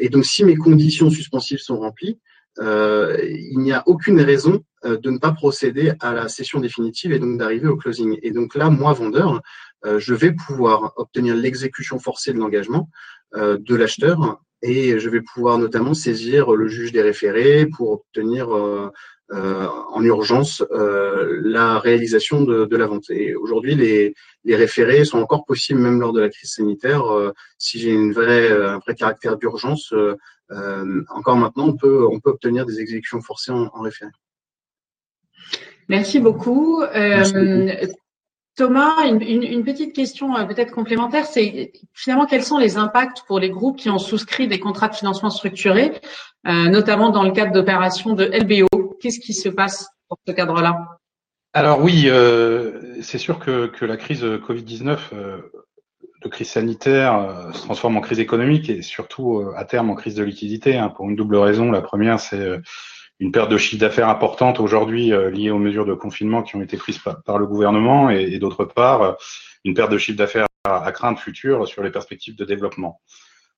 et 0.00 0.08
donc, 0.08 0.24
si 0.24 0.44
mes 0.44 0.56
conditions 0.56 1.10
suspensives 1.10 1.58
sont 1.58 1.78
remplies, 1.78 2.18
il 2.58 3.58
n'y 3.58 3.72
a 3.72 3.82
aucune 3.86 4.20
raison 4.20 4.64
de 4.84 5.10
ne 5.10 5.18
pas 5.18 5.32
procéder 5.32 5.92
à 6.00 6.12
la 6.12 6.28
session 6.28 6.60
définitive 6.60 7.12
et 7.12 7.18
donc 7.18 7.38
d'arriver 7.38 7.68
au 7.68 7.76
closing. 7.76 8.18
Et 8.22 8.30
donc 8.30 8.54
là, 8.54 8.68
moi, 8.68 8.92
vendeur, 8.92 9.40
je 9.84 10.14
vais 10.14 10.32
pouvoir 10.32 10.92
obtenir 10.96 11.34
l'exécution 11.34 11.98
forcée 11.98 12.32
de 12.32 12.38
l'engagement 12.38 12.90
de 13.34 13.74
l'acheteur 13.74 14.40
et 14.62 14.98
je 14.98 15.10
vais 15.10 15.20
pouvoir 15.20 15.58
notamment 15.58 15.94
saisir 15.94 16.52
le 16.52 16.68
juge 16.68 16.92
des 16.92 17.02
référés 17.02 17.66
pour 17.66 17.90
obtenir 17.90 18.56
euh, 18.56 18.90
euh, 19.32 19.66
en 19.92 20.04
urgence 20.04 20.62
euh, 20.70 21.40
la 21.42 21.78
réalisation 21.78 22.42
de, 22.42 22.64
de, 22.64 22.76
la 22.76 22.86
vente. 22.86 23.10
Et 23.10 23.34
aujourd'hui, 23.34 23.74
les, 23.74 24.14
les, 24.44 24.56
référés 24.56 25.04
sont 25.04 25.18
encore 25.18 25.44
possibles 25.44 25.80
même 25.80 26.00
lors 26.00 26.12
de 26.12 26.20
la 26.20 26.28
crise 26.28 26.50
sanitaire. 26.50 27.04
si 27.58 27.80
j'ai 27.80 27.90
une 27.90 28.12
vraie, 28.12 28.52
un 28.52 28.78
vrai 28.78 28.94
caractère 28.94 29.36
d'urgence, 29.36 29.92
encore 30.50 31.36
maintenant, 31.36 31.68
on 31.68 31.76
peut, 31.76 32.06
on 32.06 32.20
peut 32.20 32.30
obtenir 32.30 32.66
des 32.66 32.80
exécutions 32.80 33.20
forcées 33.20 33.52
en, 33.52 33.70
en 33.72 33.80
référé. 33.80 34.10
Merci 35.88 36.20
beaucoup. 36.20 36.82
Merci 36.94 37.34
beaucoup. 37.34 37.92
Thomas, 38.54 39.06
une, 39.06 39.64
petite 39.64 39.94
question 39.94 40.36
euh, 40.36 40.44
peut-être 40.44 40.72
complémentaire, 40.72 41.24
c'est 41.24 41.72
finalement 41.94 42.26
quels 42.26 42.44
sont 42.44 42.58
les 42.58 42.76
impacts 42.76 43.22
pour 43.26 43.38
les 43.38 43.48
groupes 43.48 43.78
qui 43.78 43.88
ont 43.88 43.98
souscrit 43.98 44.46
des 44.46 44.60
contrats 44.60 44.88
de 44.88 44.94
financement 44.94 45.30
structurés, 45.30 45.92
euh, 46.46 46.68
notamment 46.68 47.08
dans 47.08 47.22
le 47.22 47.32
cadre 47.32 47.52
d'opérations 47.52 48.14
de 48.14 48.24
LBO 48.24 48.68
Qu'est-ce 49.00 49.20
qui 49.20 49.32
se 49.32 49.48
passe 49.48 49.88
pour 50.06 50.18
ce 50.26 50.32
cadre-là? 50.32 50.98
Alors 51.54 51.82
oui, 51.82 52.04
euh, 52.06 53.00
c'est 53.02 53.18
sûr 53.18 53.38
que, 53.38 53.84
la 53.84 53.96
crise 53.96 54.22
Covid-19, 54.22 54.98
de 56.22 56.28
crise 56.28 56.50
sanitaire, 56.50 57.50
se 57.52 57.62
transforme 57.62 57.96
en 57.96 58.00
crise 58.00 58.20
économique 58.20 58.70
et 58.70 58.82
surtout 58.82 59.44
à 59.56 59.64
terme 59.64 59.90
en 59.90 59.94
crise 59.94 60.14
de 60.14 60.22
liquidité, 60.22 60.76
hein, 60.76 60.88
pour 60.88 61.08
une 61.08 61.16
double 61.16 61.36
raison. 61.36 61.70
La 61.70 61.82
première, 61.82 62.20
c'est 62.20 62.60
une 63.22 63.30
perte 63.30 63.50
de 63.50 63.56
chiffre 63.56 63.80
d'affaires 63.80 64.08
importante 64.08 64.58
aujourd'hui 64.58 65.12
euh, 65.12 65.30
liée 65.30 65.52
aux 65.52 65.58
mesures 65.58 65.86
de 65.86 65.94
confinement 65.94 66.42
qui 66.42 66.56
ont 66.56 66.62
été 66.62 66.76
prises 66.76 66.98
par, 66.98 67.38
le 67.38 67.46
gouvernement 67.46 68.10
et, 68.10 68.36
d'autre 68.40 68.64
part 68.64 69.02
euh, 69.02 69.12
une 69.64 69.74
perte 69.74 69.92
de 69.92 69.98
chiffre 69.98 70.18
d'affaires 70.18 70.46
à, 70.64 70.90
crainte 70.90 71.20
future 71.20 71.68
sur 71.68 71.84
les 71.84 71.90
perspectives 71.90 72.34
de 72.34 72.44
développement. 72.44 73.00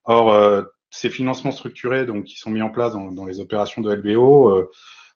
Or, 0.05 0.33
euh, 0.33 0.63
ces 0.91 1.09
financements 1.09 1.51
structurés 1.51 2.05
donc 2.05 2.25
qui 2.25 2.37
sont 2.37 2.51
mis 2.51 2.61
en 2.61 2.69
place 2.69 2.93
dans, 2.93 3.25
les 3.25 3.41
opérations 3.41 3.81
de 3.81 3.93
LBO 3.93 4.71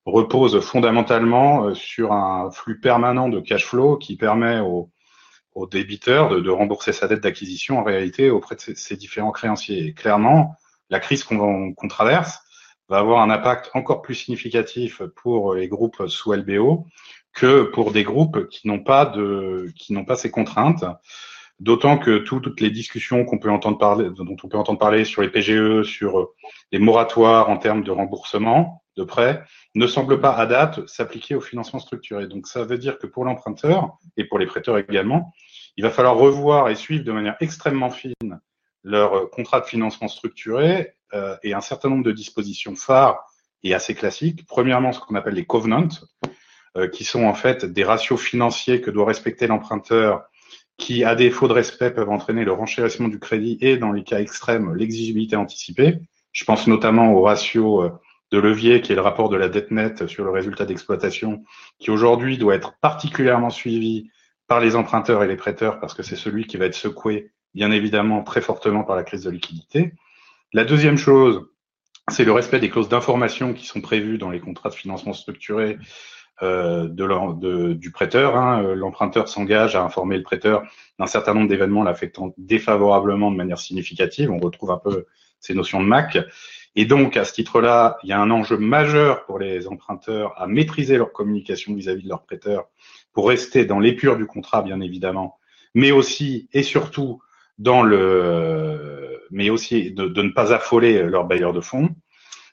reposent 0.07 0.61
fondamentalement 0.61 1.75
sur 1.75 2.13
un 2.13 2.51
flux 2.51 2.81
permanent 2.81 3.29
de 3.29 3.41
cash 3.41 3.67
flow 3.67 3.97
qui 3.97 4.17
permet 4.17 4.61
aux, 4.61 4.91
débiteurs 5.67 6.41
de, 6.41 6.51
rembourser 6.51 6.93
sa 6.93 7.09
dette 7.09 7.23
d'acquisition 7.23 7.79
en 7.79 7.85
réalité 7.85 8.31
auprès 8.31 8.57
de 8.57 8.61
ces, 8.61 8.97
différents 8.97 9.33
créanciers. 9.33 9.93
clairement, 9.95 10.57
la 10.91 11.01
crise 11.01 11.25
qu'on 11.25 11.75
traverse 11.89 12.41
va 12.89 12.99
avoir 12.99 13.21
un 13.21 13.31
impact 13.31 13.71
encore 13.75 14.03
plus 14.03 14.15
significatif 14.15 15.03
pour 15.17 15.55
les 15.55 15.69
groupes 15.69 16.07
sous 16.07 16.33
LBO 16.33 16.87
que 17.35 17.63
pour 17.63 17.93
des 17.93 18.03
groupes 18.03 18.49
qui 18.49 18.67
n'ont 18.67 18.83
pas 18.83 19.05
de, 19.05 19.71
qui 19.77 19.93
n'ont 19.93 20.05
pas 20.05 20.17
ces 20.17 20.31
contraintes. 20.31 20.85
D'autant 21.61 21.99
que 21.99 22.19
toutes 22.19 22.61
les 22.61 22.71
discussions 22.71 23.25
qu'on 23.25 23.39
peut 23.39 23.51
entendre 23.51 23.79
parler, 23.79 24.11
dont 24.11 24.37
on 24.43 24.49
peut 24.49 24.57
entendre 24.57 24.79
parler 24.79 25.05
sur 25.05 25.23
les 25.23 25.29
PGE, 25.29 25.83
sur 25.83 26.31
les 26.71 26.79
moratoires 26.79 27.51
en 27.51 27.57
termes 27.57 27.83
de 27.83 27.91
remboursement 27.91 28.85
de 28.97 29.03
prêts, 29.03 29.43
ne 29.75 29.87
semblent 29.89 30.21
pas 30.21 30.33
à 30.33 30.47
date 30.47 30.87
s'appliquer 30.89 31.35
au 31.35 31.41
financement 31.41 31.81
structuré. 31.81 32.29
Donc 32.29 32.47
ça 32.47 32.65
veut 32.65 32.79
dire 32.79 32.99
que 32.99 33.09
pour 33.09 33.25
l'emprunteur 33.25 33.99
et 34.17 34.25
pour 34.25 34.39
les 34.39 34.47
prêteurs 34.47 34.79
également, 34.79 35.33
il 35.79 35.83
va 35.83 35.91
falloir 35.91 36.17
revoir 36.17 36.69
et 36.69 36.75
suivre 36.75 37.05
de 37.05 37.13
manière 37.13 37.37
extrêmement 37.41 37.91
fine 37.91 38.41
leur 38.83 39.31
contrat 39.31 39.61
de 39.61 39.67
financement 39.67 40.09
structuré 40.09 40.95
euh, 41.15 41.37
et 41.45 41.55
un 41.55 41.61
certain 41.61 41.89
nombre 41.89 42.03
de 42.03 42.11
dispositions 42.11 42.75
phares 42.75 43.25
et 43.63 43.75
assez 43.75 43.95
classiques. 43.95 44.45
Premièrement, 44.47 44.93
ce 44.93 44.99
qu'on 44.99 45.15
appelle 45.15 45.35
les 45.35 45.47
covenants, 45.47 45.89
euh, 46.77 46.89
qui 46.89 47.05
sont 47.05 47.25
en 47.25 47.35
fait 47.35 47.65
des 47.65 47.85
ratios 47.85 48.21
financiers 48.21 48.81
que 48.81 48.91
doit 48.91 49.07
respecter 49.07 49.47
l'emprunteur, 49.47 50.25
qui, 50.79 51.05
à 51.05 51.15
défaut 51.15 51.47
de 51.47 51.53
respect, 51.53 51.93
peuvent 51.93 52.11
entraîner 52.11 52.45
le 52.45 52.53
renchérissement 52.53 53.09
du 53.09 53.21
crédit 53.21 53.57
et, 53.61 53.77
dans 53.77 53.93
les 53.93 54.03
cas 54.03 54.19
extrêmes, 54.19 54.75
l'exigibilité 54.75 55.37
anticipée. 55.37 56.01
Je 56.33 56.45
pense 56.45 56.67
notamment 56.67 57.13
au 57.13 57.23
ratio 57.23 57.85
euh, 57.85 57.91
de 58.33 58.39
levier 58.39 58.81
qui 58.81 58.93
est 58.93 58.97
le 58.97 59.01
rapport 59.01 59.29
de 59.29 59.37
la 59.37 59.49
dette 59.49 59.71
nette 59.71 60.09
sur 60.09 60.25
le 60.25 60.31
résultat 60.31 60.65
d'exploitation, 60.65 61.45
qui 61.79 61.91
aujourd'hui 61.91 62.37
doit 62.37 62.57
être 62.57 62.75
particulièrement 62.81 63.51
suivi 63.51 64.11
par 64.49 64.61
les 64.61 64.75
emprunteurs 64.75 65.23
et 65.23 65.29
les 65.29 65.37
prêteurs 65.37 65.79
parce 65.79 65.95
que 65.95 66.03
c'est 66.03 66.17
celui 66.17 66.47
qui 66.47 66.57
va 66.57 66.65
être 66.65 66.75
secoué, 66.75 67.31
bien 67.55 67.71
évidemment, 67.71 68.23
très 68.23 68.41
fortement 68.41 68.83
par 68.83 68.97
la 68.97 69.05
crise 69.05 69.25
de 69.25 69.31
liquidité. 69.31 69.93
La 70.53 70.65
deuxième 70.65 70.97
chose, 70.97 71.47
c'est 72.09 72.25
le 72.25 72.33
respect 72.33 72.59
des 72.59 72.71
clauses 72.71 72.89
d'information 72.89 73.53
qui 73.53 73.67
sont 73.67 73.83
prévues 73.83 74.19
dans 74.19 74.31
les 74.31 74.41
contrats 74.41 74.71
de 74.71 74.75
financement 74.75 75.13
structuré 75.13 75.79
euh, 76.43 76.89
de, 76.89 77.75
du 77.75 77.91
prêteur. 77.91 78.37
Hein. 78.37 78.75
L'emprunteur 78.75 79.29
s'engage 79.29 79.77
à 79.77 79.83
informer 79.83 80.17
le 80.17 80.23
prêteur 80.23 80.63
d'un 80.99 81.07
certain 81.07 81.35
nombre 81.35 81.49
d'événements 81.49 81.85
l'affectant 81.85 82.33
défavorablement 82.39 83.31
de 83.31 83.37
manière 83.37 83.59
significative. 83.59 84.31
On 84.31 84.39
retrouve 84.39 84.71
un 84.71 84.79
peu 84.79 85.07
ces 85.41 85.55
notions 85.55 85.83
de 85.83 85.87
MAC. 85.87 86.19
Et 86.77 86.85
donc, 86.85 87.17
à 87.17 87.25
ce 87.25 87.33
titre-là, 87.33 87.99
il 88.03 88.09
y 88.09 88.13
a 88.13 88.21
un 88.21 88.31
enjeu 88.31 88.57
majeur 88.57 89.25
pour 89.25 89.39
les 89.39 89.67
emprunteurs 89.67 90.41
à 90.41 90.47
maîtriser 90.47 90.97
leur 90.97 91.13
communication 91.13 91.75
vis-à-vis 91.75 92.05
de 92.05 92.09
leurs 92.09 92.23
prêteurs 92.23 92.69
pour 93.19 93.31
rester 93.31 93.65
dans 93.65 93.81
l'épure 93.81 94.17
du 94.17 94.27
contrat, 94.27 94.63
bien 94.63 94.81
évidemment, 94.81 95.41
mais 95.75 95.91
aussi 95.91 96.49
et 96.53 96.63
surtout 96.63 97.21
dans 97.59 97.83
le, 97.83 99.27
mais 99.33 99.51
aussi 99.51 99.91
de, 99.91 100.07
de 100.07 100.23
ne 100.23 100.29
pas 100.29 100.53
affoler 100.53 101.03
leurs 101.03 101.25
bailleurs 101.25 101.53
de 101.53 101.61
fonds. 101.61 101.91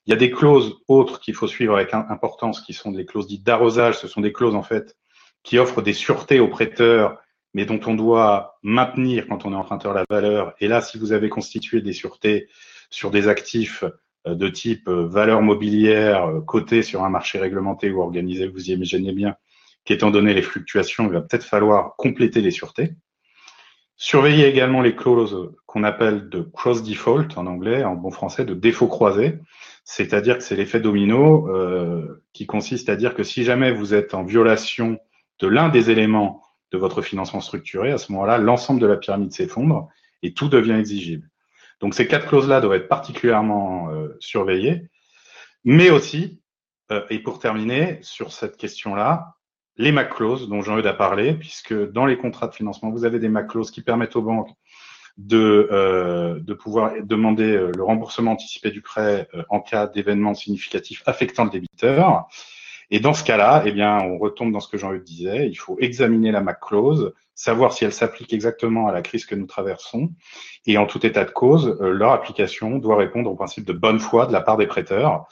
Il 0.07 0.09
y 0.09 0.13
a 0.13 0.15
des 0.15 0.31
clauses 0.31 0.79
autres 0.87 1.19
qu'il 1.19 1.35
faut 1.35 1.45
suivre 1.45 1.75
avec 1.75 1.93
importance, 1.93 2.61
qui 2.61 2.73
sont 2.73 2.89
des 2.89 3.05
clauses 3.05 3.27
dites 3.27 3.43
d'arrosage. 3.43 3.99
Ce 3.99 4.07
sont 4.07 4.21
des 4.21 4.33
clauses 4.33 4.55
en 4.55 4.63
fait 4.63 4.97
qui 5.43 5.59
offrent 5.59 5.83
des 5.83 5.93
sûretés 5.93 6.39
aux 6.39 6.47
prêteurs, 6.47 7.19
mais 7.53 7.65
dont 7.65 7.79
on 7.85 7.93
doit 7.93 8.57
maintenir 8.63 9.27
quand 9.27 9.45
on 9.45 9.53
est 9.53 9.55
emprunteur 9.55 9.93
la 9.93 10.05
valeur. 10.09 10.55
Et 10.59 10.67
là, 10.67 10.81
si 10.81 10.97
vous 10.97 11.11
avez 11.11 11.29
constitué 11.29 11.83
des 11.83 11.93
sûretés 11.93 12.47
sur 12.89 13.11
des 13.11 13.27
actifs 13.27 13.83
euh, 14.25 14.33
de 14.33 14.49
type 14.49 14.87
euh, 14.87 15.05
valeur 15.05 15.43
mobilière 15.43 16.25
euh, 16.25 16.41
cotée 16.41 16.81
sur 16.81 17.03
un 17.03 17.09
marché 17.09 17.37
réglementé 17.37 17.91
ou 17.91 18.01
organisé, 18.01 18.47
vous 18.47 18.71
y 18.71 18.73
imaginez 18.73 19.13
bien 19.13 19.35
qu'étant 19.85 20.11
donné 20.11 20.33
les 20.33 20.41
fluctuations, 20.41 21.05
il 21.05 21.11
va 21.11 21.21
peut-être 21.21 21.45
falloir 21.45 21.95
compléter 21.95 22.41
les 22.41 22.51
sûretés. 22.51 22.95
Surveillez 23.97 24.47
également 24.47 24.81
les 24.81 24.95
clauses 24.95 25.51
qu'on 25.67 25.83
appelle 25.83 26.27
de 26.27 26.41
cross 26.41 26.83
default 26.83 27.37
en 27.37 27.45
anglais, 27.47 27.83
en 27.83 27.95
bon 27.95 28.11
français, 28.11 28.43
de 28.43 28.53
défaut 28.53 28.87
croisé. 28.87 29.39
C'est-à-dire 29.85 30.37
que 30.37 30.43
c'est 30.43 30.55
l'effet 30.55 30.79
domino 30.79 31.47
euh, 31.49 32.23
qui 32.33 32.45
consiste 32.45 32.89
à 32.89 32.95
dire 32.95 33.13
que 33.13 33.23
si 33.23 33.43
jamais 33.43 33.71
vous 33.71 33.93
êtes 33.93 34.13
en 34.13 34.23
violation 34.23 34.99
de 35.39 35.47
l'un 35.47 35.69
des 35.69 35.91
éléments 35.91 36.41
de 36.71 36.77
votre 36.77 37.01
financement 37.01 37.39
structuré, 37.39 37.91
à 37.91 37.97
ce 37.97 38.11
moment-là, 38.11 38.37
l'ensemble 38.37 38.81
de 38.81 38.87
la 38.87 38.97
pyramide 38.97 39.31
s'effondre 39.31 39.87
et 40.23 40.33
tout 40.33 40.49
devient 40.49 40.73
exigible. 40.73 41.29
Donc 41.79 41.93
ces 41.93 42.07
quatre 42.07 42.27
clauses-là 42.27 42.61
doivent 42.61 42.77
être 42.77 42.87
particulièrement 42.87 43.91
euh, 43.91 44.17
surveillées, 44.19 44.89
mais 45.63 45.89
aussi, 45.89 46.41
euh, 46.91 47.05
et 47.09 47.19
pour 47.19 47.39
terminer 47.39 47.99
sur 48.01 48.31
cette 48.31 48.57
question-là, 48.57 49.34
les 49.77 49.91
MAC 49.91 50.13
clauses 50.13 50.47
dont 50.47 50.61
Jean-Eudes 50.61 50.87
a 50.87 50.93
parlé, 50.93 51.33
puisque 51.33 51.73
dans 51.91 52.05
les 52.05 52.17
contrats 52.17 52.47
de 52.47 52.55
financement, 52.55 52.91
vous 52.91 53.05
avez 53.05 53.19
des 53.19 53.29
MAC 53.29 53.47
clauses 53.47 53.71
qui 53.71 53.81
permettent 53.81 54.15
aux 54.15 54.21
banques 54.21 54.51
de, 55.17 55.69
euh, 55.71 56.39
de 56.39 56.53
pouvoir 56.53 56.93
demander 57.03 57.55
euh, 57.55 57.71
le 57.75 57.83
remboursement 57.83 58.31
anticipé 58.31 58.71
du 58.71 58.81
prêt 58.81 59.27
euh, 59.33 59.43
en 59.49 59.61
cas 59.61 59.87
d'événements 59.87 60.33
significatifs 60.33 61.03
affectant 61.05 61.45
le 61.45 61.49
débiteur. 61.49 62.27
Et 62.91 62.99
dans 62.99 63.13
ce 63.13 63.23
cas-là, 63.23 63.63
eh 63.65 63.71
bien, 63.71 63.99
on 64.01 64.17
retombe 64.17 64.51
dans 64.51 64.59
ce 64.59 64.67
que 64.69 64.77
Jean-Hugues 64.77 65.03
disait. 65.03 65.47
Il 65.47 65.55
faut 65.55 65.77
examiner 65.79 66.31
la 66.31 66.41
MAC 66.41 66.59
clause, 66.59 67.13
savoir 67.33 67.73
si 67.73 67.83
elle 67.83 67.93
s'applique 67.93 68.31
exactement 68.31 68.87
à 68.87 68.91
la 68.91 69.01
crise 69.01 69.25
que 69.25 69.35
nous 69.35 69.47
traversons. 69.47 70.11
Et 70.67 70.77
en 70.77 70.85
tout 70.85 71.03
état 71.05 71.25
de 71.25 71.31
cause, 71.31 71.77
leur 71.79 72.11
application 72.11 72.77
doit 72.77 72.95
répondre 72.95 73.31
au 73.31 73.35
principe 73.35 73.65
de 73.65 73.73
bonne 73.73 73.99
foi 73.99 74.27
de 74.27 74.33
la 74.33 74.41
part 74.41 74.57
des 74.57 74.67
prêteurs, 74.67 75.25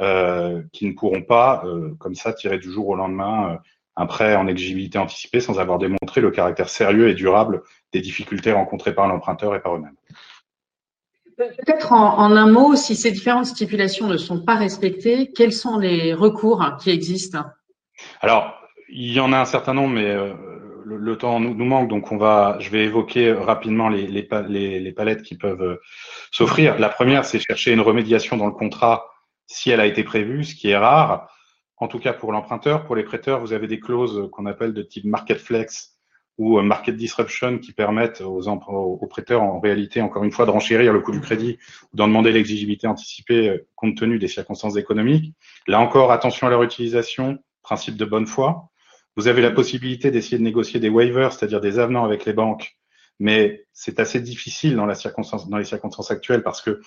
euh, 0.00 0.62
qui 0.72 0.86
ne 0.86 0.92
pourront 0.92 1.22
pas, 1.22 1.62
comme 1.98 2.14
ça, 2.14 2.32
tirer 2.32 2.58
du 2.58 2.72
jour 2.72 2.88
au 2.88 2.96
lendemain 2.96 3.60
un 3.96 4.06
prêt 4.06 4.34
en 4.36 4.46
exigibilité 4.46 4.98
anticipée 4.98 5.40
sans 5.40 5.60
avoir 5.60 5.78
démontré 5.78 6.20
le 6.20 6.30
caractère 6.30 6.68
sérieux 6.68 7.08
et 7.08 7.14
durable 7.14 7.62
des 7.92 8.00
difficultés 8.00 8.52
rencontrées 8.52 8.94
par 8.94 9.06
l'emprunteur 9.06 9.54
et 9.54 9.60
par 9.60 9.76
eux-mêmes. 9.76 9.96
Peut-être 11.36 11.92
en, 11.92 12.30
un 12.30 12.50
mot, 12.50 12.76
si 12.76 12.94
ces 12.94 13.10
différentes 13.10 13.46
stipulations 13.46 14.06
ne 14.06 14.16
sont 14.16 14.44
pas 14.44 14.54
respectées, 14.54 15.32
quels 15.32 15.52
sont 15.52 15.78
les 15.78 16.14
recours 16.14 16.64
qui 16.80 16.90
existent? 16.90 17.44
Alors, 18.20 18.54
il 18.88 19.12
y 19.12 19.18
en 19.18 19.32
a 19.32 19.38
un 19.38 19.44
certain 19.44 19.74
nombre, 19.74 19.94
mais 19.94 20.08
euh, 20.08 20.32
le, 20.84 21.18
temps 21.18 21.40
nous, 21.40 21.54
manque, 21.64 21.88
donc 21.88 22.12
on 22.12 22.16
va, 22.16 22.56
je 22.60 22.70
vais 22.70 22.84
évoquer 22.84 23.32
rapidement 23.32 23.88
les, 23.88 24.06
les, 24.06 24.80
les 24.80 24.92
palettes 24.92 25.22
qui 25.22 25.36
peuvent 25.36 25.62
euh, 25.62 25.80
s'offrir. 26.30 26.78
La 26.78 26.88
première, 26.88 27.24
c'est 27.24 27.40
chercher 27.40 27.72
une 27.72 27.80
remédiation 27.80 28.36
dans 28.36 28.46
le 28.46 28.52
contrat 28.52 29.06
si 29.46 29.70
elle 29.70 29.80
a 29.80 29.86
été 29.86 30.04
prévue, 30.04 30.44
ce 30.44 30.54
qui 30.54 30.70
est 30.70 30.76
rare. 30.76 31.28
En 31.76 31.88
tout 31.88 31.98
cas 31.98 32.12
pour 32.12 32.32
l'emprunteur, 32.32 32.84
pour 32.84 32.96
les 32.96 33.02
prêteurs, 33.02 33.40
vous 33.40 33.52
avez 33.52 33.66
des 33.66 33.80
clauses 33.80 34.28
qu'on 34.32 34.46
appelle 34.46 34.72
de 34.72 34.82
type 34.82 35.04
market 35.04 35.38
flex 35.38 35.98
ou 36.38 36.58
euh, 36.58 36.62
market 36.62 36.96
disruption 36.96 37.58
qui 37.58 37.72
permettent 37.72 38.20
aux, 38.20 38.48
aux 38.48 39.06
prêteurs 39.06 39.42
en 39.42 39.60
réalité, 39.60 40.00
encore 40.00 40.24
une 40.24 40.32
fois, 40.32 40.46
de 40.46 40.50
renchérir 40.50 40.92
le 40.92 41.00
coût 41.00 41.12
du 41.12 41.20
crédit 41.20 41.58
ou 41.92 41.96
d'en 41.96 42.08
demander 42.08 42.32
l'exigibilité 42.32 42.86
anticipée 42.86 43.48
euh, 43.48 43.66
compte 43.76 43.96
tenu 43.96 44.18
des 44.18 44.28
circonstances 44.28 44.76
économiques. 44.76 45.34
Là 45.66 45.80
encore, 45.80 46.12
attention 46.12 46.46
à 46.46 46.50
leur 46.50 46.62
utilisation, 46.62 47.38
principe 47.62 47.96
de 47.96 48.04
bonne 48.04 48.26
foi. 48.26 48.68
Vous 49.16 49.28
avez 49.28 49.42
la 49.42 49.50
possibilité 49.50 50.10
d'essayer 50.10 50.38
de 50.38 50.42
négocier 50.42 50.80
des 50.80 50.88
waivers, 50.88 51.32
c'est-à-dire 51.32 51.60
des 51.60 51.78
avenants 51.78 52.04
avec 52.04 52.24
les 52.24 52.32
banques, 52.32 52.76
mais 53.20 53.66
c'est 53.72 54.00
assez 54.00 54.20
difficile 54.20 54.74
dans, 54.74 54.86
la 54.86 54.96
circonstance, 54.96 55.48
dans 55.48 55.58
les 55.58 55.64
circonstances 55.64 56.10
actuelles 56.10 56.42
parce 56.42 56.60
que 56.60 56.80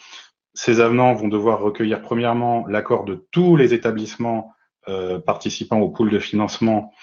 ces 0.54 0.82
avenants 0.82 1.14
vont 1.14 1.30
devoir 1.30 1.62
recueillir 1.62 2.02
premièrement 2.02 2.66
l'accord 2.68 3.06
de 3.06 3.28
tous 3.32 3.56
les 3.56 3.74
établissements 3.74 4.54
participant 5.26 5.80
au 5.80 5.90
pool 5.90 6.10
de 6.10 6.20
financement 6.20 6.94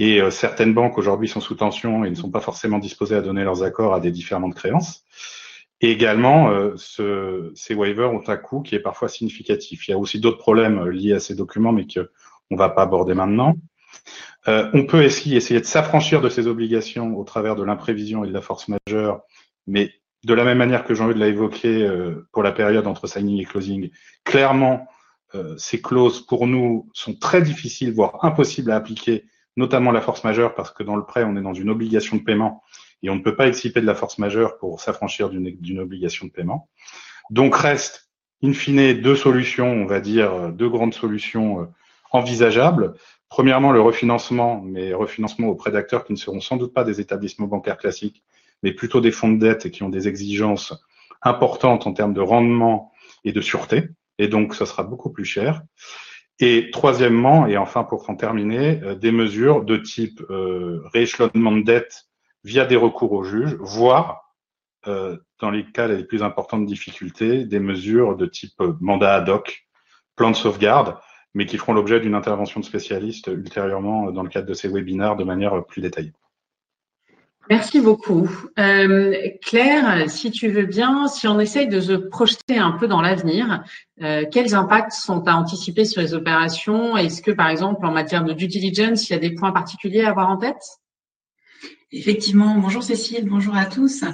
et 0.00 0.20
euh, 0.20 0.30
certaines 0.30 0.72
banques 0.72 0.96
aujourd'hui 0.96 1.28
sont 1.28 1.40
sous 1.40 1.54
tension 1.54 2.06
et 2.06 2.10
ne 2.10 2.14
sont 2.14 2.30
pas 2.30 2.40
forcément 2.40 2.78
disposées 2.78 3.16
à 3.16 3.20
donner 3.20 3.44
leurs 3.44 3.62
accords 3.62 3.94
à 3.94 4.00
des 4.00 4.10
différements 4.10 4.48
de 4.48 4.54
créances. 4.54 5.04
Et 5.82 5.90
également, 5.90 6.50
euh, 6.50 6.72
ce, 6.76 7.52
ces 7.54 7.74
waivers 7.74 8.10
ont 8.10 8.26
un 8.26 8.36
coût 8.38 8.62
qui 8.62 8.74
est 8.74 8.80
parfois 8.80 9.08
significatif. 9.08 9.86
Il 9.86 9.90
y 9.90 9.94
a 9.94 9.98
aussi 9.98 10.18
d'autres 10.18 10.38
problèmes 10.38 10.88
liés 10.88 11.12
à 11.12 11.20
ces 11.20 11.34
documents, 11.34 11.72
mais 11.72 11.86
qu'on 11.86 12.06
ne 12.50 12.56
va 12.56 12.70
pas 12.70 12.82
aborder 12.82 13.12
maintenant. 13.12 13.54
on 14.46 14.86
peut 14.86 15.02
essayer, 15.04 15.36
essayer 15.36 15.60
de 15.60 15.66
s'affranchir 15.66 16.22
de 16.22 16.30
ces 16.30 16.46
obligations 16.46 17.14
au 17.18 17.24
travers 17.24 17.54
de 17.54 17.62
l'imprévision 17.62 18.24
et 18.24 18.28
de 18.28 18.32
la 18.32 18.40
force 18.40 18.68
majeure, 18.68 19.20
mais 19.66 19.92
de 20.24 20.32
la 20.32 20.44
même 20.44 20.58
manière 20.58 20.84
que 20.84 20.94
Jean-Hugues 20.94 21.18
l'a 21.18 21.28
évoqué 21.28 21.88
pour 22.32 22.42
la 22.42 22.52
période 22.52 22.86
entre 22.86 23.06
signing 23.06 23.38
et 23.40 23.44
closing, 23.44 23.90
clairement, 24.24 24.86
euh, 25.34 25.56
ces 25.58 25.80
clauses, 25.80 26.20
pour 26.26 26.46
nous, 26.46 26.88
sont 26.92 27.14
très 27.14 27.42
difficiles, 27.42 27.92
voire 27.92 28.24
impossibles 28.24 28.70
à 28.70 28.76
appliquer, 28.76 29.24
notamment 29.56 29.92
la 29.92 30.00
force 30.00 30.24
majeure, 30.24 30.54
parce 30.54 30.70
que 30.70 30.82
dans 30.82 30.96
le 30.96 31.04
prêt, 31.04 31.24
on 31.24 31.36
est 31.36 31.42
dans 31.42 31.54
une 31.54 31.70
obligation 31.70 32.16
de 32.16 32.22
paiement 32.22 32.62
et 33.02 33.10
on 33.10 33.16
ne 33.16 33.22
peut 33.22 33.36
pas 33.36 33.48
exciper 33.48 33.80
de 33.80 33.86
la 33.86 33.94
force 33.94 34.18
majeure 34.18 34.58
pour 34.58 34.80
s'affranchir 34.80 35.30
d'une 35.30 35.78
obligation 35.78 36.26
de 36.26 36.32
paiement. 36.32 36.68
Donc 37.30 37.54
reste, 37.54 38.10
in 38.42 38.52
fine, 38.52 39.00
deux 39.00 39.16
solutions, 39.16 39.70
on 39.70 39.86
va 39.86 40.00
dire, 40.00 40.52
deux 40.52 40.68
grandes 40.68 40.94
solutions 40.94 41.62
euh, 41.62 41.64
envisageables. 42.10 42.94
Premièrement, 43.28 43.70
le 43.70 43.80
refinancement, 43.80 44.60
mais 44.60 44.92
refinancement 44.92 45.48
auprès 45.48 45.70
d'acteurs 45.70 46.04
qui 46.04 46.12
ne 46.12 46.18
seront 46.18 46.40
sans 46.40 46.56
doute 46.56 46.74
pas 46.74 46.84
des 46.84 47.00
établissements 47.00 47.46
bancaires 47.46 47.78
classiques, 47.78 48.24
mais 48.62 48.72
plutôt 48.72 49.00
des 49.00 49.12
fonds 49.12 49.30
de 49.32 49.38
dette 49.38 49.66
et 49.66 49.70
qui 49.70 49.84
ont 49.84 49.88
des 49.88 50.08
exigences 50.08 50.74
importantes 51.22 51.86
en 51.86 51.92
termes 51.92 52.14
de 52.14 52.20
rendement 52.20 52.90
et 53.24 53.32
de 53.32 53.40
sûreté 53.40 53.90
et 54.20 54.28
donc 54.28 54.54
ce 54.54 54.66
sera 54.66 54.82
beaucoup 54.82 55.10
plus 55.10 55.24
cher. 55.24 55.62
Et 56.40 56.70
troisièmement, 56.70 57.46
et 57.46 57.56
enfin 57.56 57.84
pour 57.84 58.08
en 58.08 58.16
terminer, 58.16 58.80
euh, 58.82 58.94
des 58.94 59.12
mesures 59.12 59.64
de 59.64 59.76
type 59.78 60.22
euh, 60.30 60.82
rééchelonnement 60.92 61.52
de 61.52 61.62
dette 61.62 62.04
via 62.44 62.66
des 62.66 62.76
recours 62.76 63.12
au 63.12 63.24
juge, 63.24 63.56
voire, 63.60 64.34
euh, 64.86 65.16
dans 65.40 65.50
les 65.50 65.64
cas 65.64 65.88
les 65.88 66.04
plus 66.04 66.22
importantes 66.22 66.66
difficultés, 66.66 67.46
des 67.46 67.60
mesures 67.60 68.16
de 68.16 68.26
type 68.26 68.60
mandat 68.80 69.14
ad 69.14 69.28
hoc, 69.28 69.66
plan 70.16 70.30
de 70.30 70.36
sauvegarde, 70.36 70.96
mais 71.34 71.46
qui 71.46 71.56
feront 71.56 71.72
l'objet 71.72 72.00
d'une 72.00 72.14
intervention 72.14 72.60
de 72.60 72.64
spécialistes 72.64 73.28
ultérieurement 73.28 74.10
dans 74.10 74.22
le 74.22 74.28
cadre 74.28 74.48
de 74.48 74.54
ces 74.54 74.68
webinaires 74.68 75.16
de 75.16 75.24
manière 75.24 75.64
plus 75.64 75.80
détaillée. 75.80 76.12
Merci 77.50 77.80
beaucoup. 77.80 78.30
Euh, 78.60 79.12
Claire, 79.42 80.08
si 80.08 80.30
tu 80.30 80.48
veux 80.48 80.66
bien, 80.66 81.08
si 81.08 81.26
on 81.26 81.40
essaye 81.40 81.66
de 81.66 81.80
se 81.80 81.94
projeter 81.94 82.58
un 82.58 82.70
peu 82.70 82.86
dans 82.86 83.02
l'avenir, 83.02 83.64
euh, 84.02 84.24
quels 84.30 84.54
impacts 84.54 84.92
sont 84.92 85.26
à 85.26 85.34
anticiper 85.34 85.84
sur 85.84 86.00
les 86.00 86.14
opérations? 86.14 86.96
Est-ce 86.96 87.20
que, 87.20 87.32
par 87.32 87.48
exemple, 87.48 87.84
en 87.84 87.90
matière 87.90 88.22
de 88.22 88.32
due 88.32 88.46
diligence, 88.46 89.10
il 89.10 89.14
y 89.14 89.16
a 89.16 89.18
des 89.18 89.34
points 89.34 89.50
particuliers 89.50 90.04
à 90.04 90.10
avoir 90.10 90.30
en 90.30 90.36
tête? 90.36 90.62
Effectivement. 91.90 92.54
Bonjour 92.54 92.84
Cécile, 92.84 93.28
bonjour 93.28 93.56
à 93.56 93.64
tous. 93.64 94.04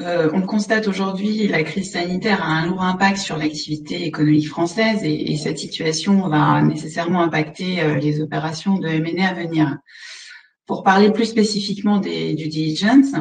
Euh, 0.00 0.28
on 0.34 0.40
le 0.40 0.46
constate 0.46 0.86
aujourd'hui, 0.86 1.48
la 1.48 1.62
crise 1.62 1.92
sanitaire 1.92 2.42
a 2.42 2.48
un 2.48 2.66
lourd 2.66 2.82
impact 2.82 3.16
sur 3.16 3.38
l'activité 3.38 4.04
économique 4.04 4.50
française 4.50 5.02
et, 5.02 5.32
et, 5.32 5.38
cette 5.38 5.56
situation 5.56 6.28
va 6.28 6.60
nécessairement 6.60 7.22
impacter 7.22 7.80
euh, 7.80 7.94
les 7.94 8.20
opérations 8.20 8.76
de 8.76 8.86
M&A 8.86 9.28
à 9.28 9.32
venir. 9.32 9.78
Pour 10.66 10.82
parler 10.82 11.12
plus 11.12 11.26
spécifiquement 11.26 11.98
due 11.98 12.34
diligence, 12.48 13.14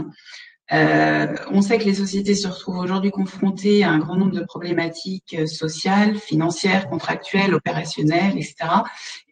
Euh, 0.71 1.35
on 1.51 1.61
sait 1.61 1.77
que 1.77 1.83
les 1.83 1.93
sociétés 1.93 2.33
se 2.33 2.47
retrouvent 2.47 2.79
aujourd'hui 2.79 3.11
confrontées 3.11 3.83
à 3.83 3.91
un 3.91 3.99
grand 3.99 4.15
nombre 4.15 4.33
de 4.33 4.43
problématiques 4.43 5.35
euh, 5.37 5.45
sociales, 5.45 6.15
financières, 6.15 6.89
contractuelles, 6.89 7.53
opérationnelles, 7.53 8.35
etc. 8.35 8.55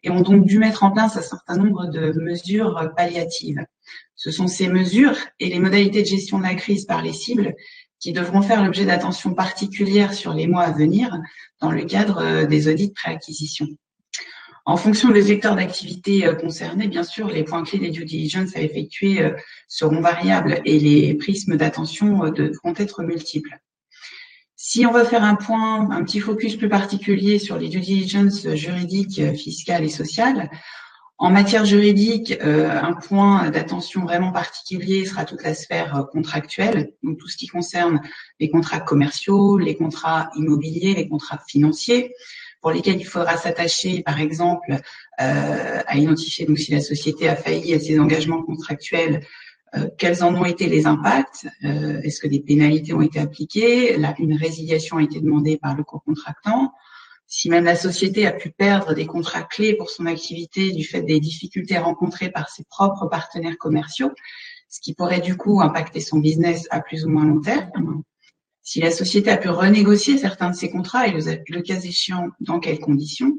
et 0.04 0.10
ont 0.10 0.20
donc 0.20 0.44
dû 0.44 0.58
mettre 0.58 0.84
en 0.84 0.92
place 0.92 1.16
un 1.16 1.22
certain 1.22 1.56
nombre 1.56 1.86
de 1.86 2.12
mesures 2.20 2.92
palliatives. 2.96 3.66
Ce 4.14 4.30
sont 4.30 4.46
ces 4.46 4.68
mesures 4.68 5.16
et 5.40 5.48
les 5.48 5.58
modalités 5.58 6.02
de 6.02 6.06
gestion 6.06 6.38
de 6.38 6.44
la 6.44 6.54
crise 6.54 6.84
par 6.84 7.02
les 7.02 7.12
cibles 7.12 7.54
qui 7.98 8.12
devront 8.12 8.42
faire 8.42 8.62
l'objet 8.62 8.84
d'attention 8.84 9.34
particulière 9.34 10.14
sur 10.14 10.34
les 10.34 10.46
mois 10.46 10.62
à 10.62 10.70
venir 10.70 11.18
dans 11.60 11.72
le 11.72 11.84
cadre 11.84 12.18
euh, 12.18 12.46
des 12.46 12.68
audits 12.68 12.92
préacquisition. 12.92 13.66
En 14.66 14.76
fonction 14.78 15.10
des 15.10 15.24
secteurs 15.24 15.56
d'activité 15.56 16.26
euh, 16.26 16.34
concernés, 16.34 16.88
bien 16.88 17.02
sûr, 17.02 17.28
les 17.28 17.44
points 17.44 17.62
clés 17.64 17.78
des 17.78 17.90
due 17.90 18.04
diligence 18.04 18.56
à 18.56 18.60
effectuer 18.60 19.22
euh, 19.22 19.32
seront 19.68 20.00
variables 20.00 20.60
et 20.64 20.78
les 20.78 21.14
prismes 21.14 21.56
d'attention 21.56 22.30
devront 22.30 22.74
être 22.76 23.02
multiples. 23.02 23.58
Si 24.56 24.86
on 24.86 24.92
va 24.92 25.04
faire 25.04 25.24
un 25.24 25.34
point, 25.34 25.90
un 25.90 26.02
petit 26.04 26.20
focus 26.20 26.56
plus 26.56 26.70
particulier 26.70 27.38
sur 27.38 27.58
les 27.58 27.68
due 27.68 27.80
diligence 27.80 28.48
juridiques, 28.54 29.20
fiscales 29.34 29.84
et 29.84 29.90
sociales, 29.90 30.48
en 31.16 31.30
matière 31.30 31.64
juridique, 31.64 32.36
euh, 32.42 32.68
un 32.70 32.92
point 32.92 33.48
d'attention 33.50 34.02
vraiment 34.02 34.32
particulier 34.32 35.06
sera 35.06 35.24
toute 35.24 35.44
la 35.44 35.54
sphère 35.54 35.96
euh, 35.96 36.02
contractuelle, 36.02 36.92
donc 37.04 37.18
tout 37.18 37.28
ce 37.28 37.36
qui 37.36 37.46
concerne 37.46 38.00
les 38.40 38.50
contrats 38.50 38.80
commerciaux, 38.80 39.56
les 39.56 39.76
contrats 39.76 40.28
immobiliers, 40.34 40.94
les 40.94 41.08
contrats 41.08 41.40
financiers, 41.46 42.12
pour 42.64 42.72
lesquels 42.72 42.98
il 42.98 43.04
faudra 43.04 43.36
s'attacher, 43.36 44.02
par 44.02 44.18
exemple, 44.18 44.72
euh, 45.20 45.80
à 45.86 45.98
identifier 45.98 46.46
donc 46.46 46.58
si 46.58 46.72
la 46.72 46.80
société 46.80 47.28
a 47.28 47.36
failli 47.36 47.74
à 47.74 47.78
ses 47.78 48.00
engagements 48.00 48.42
contractuels, 48.42 49.20
quels 49.98 50.22
en 50.22 50.34
ont 50.34 50.46
été 50.46 50.66
les 50.66 50.86
impacts 50.86 51.48
Est-ce 51.62 52.20
que 52.20 52.28
des 52.28 52.40
pénalités 52.40 52.94
ont 52.94 53.02
été 53.02 53.18
appliquées 53.18 53.98
Là, 53.98 54.14
Une 54.20 54.34
résiliation 54.34 54.98
a 54.98 55.02
été 55.02 55.20
demandée 55.20 55.58
par 55.58 55.76
le 55.76 55.82
co-contractant 55.82 56.72
si 57.26 57.50
même 57.50 57.64
la 57.64 57.74
société 57.74 58.26
a 58.26 58.32
pu 58.32 58.50
perdre 58.50 58.94
des 58.94 59.06
contrats 59.06 59.42
clés 59.42 59.74
pour 59.74 59.90
son 59.90 60.06
activité 60.06 60.70
du 60.72 60.84
fait 60.84 61.02
des 61.02 61.20
difficultés 61.20 61.78
rencontrées 61.78 62.30
par 62.30 62.48
ses 62.48 62.64
propres 62.64 63.06
partenaires 63.06 63.58
commerciaux, 63.58 64.12
ce 64.68 64.80
qui 64.80 64.94
pourrait 64.94 65.20
du 65.20 65.36
coup 65.36 65.60
impacter 65.60 66.00
son 66.00 66.18
business 66.18 66.66
à 66.70 66.80
plus 66.80 67.04
ou 67.04 67.08
moins 67.08 67.24
long 67.24 67.40
terme. 67.40 68.02
Si 68.64 68.80
la 68.80 68.90
société 68.90 69.30
a 69.30 69.36
pu 69.36 69.50
renégocier 69.50 70.16
certains 70.18 70.50
de 70.50 70.56
ses 70.56 70.70
contrats 70.70 71.06
et 71.06 71.12
le, 71.12 71.60
cas 71.60 71.78
échéant, 71.80 72.30
dans 72.40 72.60
quelles 72.60 72.80
conditions? 72.80 73.38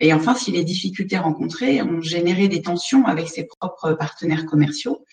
Et 0.00 0.12
enfin, 0.12 0.34
si 0.34 0.50
les 0.50 0.64
difficultés 0.64 1.16
rencontrées 1.16 1.80
ont 1.80 2.00
généré 2.00 2.48
des 2.48 2.60
tensions 2.60 3.06
avec 3.06 3.28
ses 3.28 3.44
propres 3.44 3.92
partenaires 3.92 4.46
commerciaux, 4.46 5.04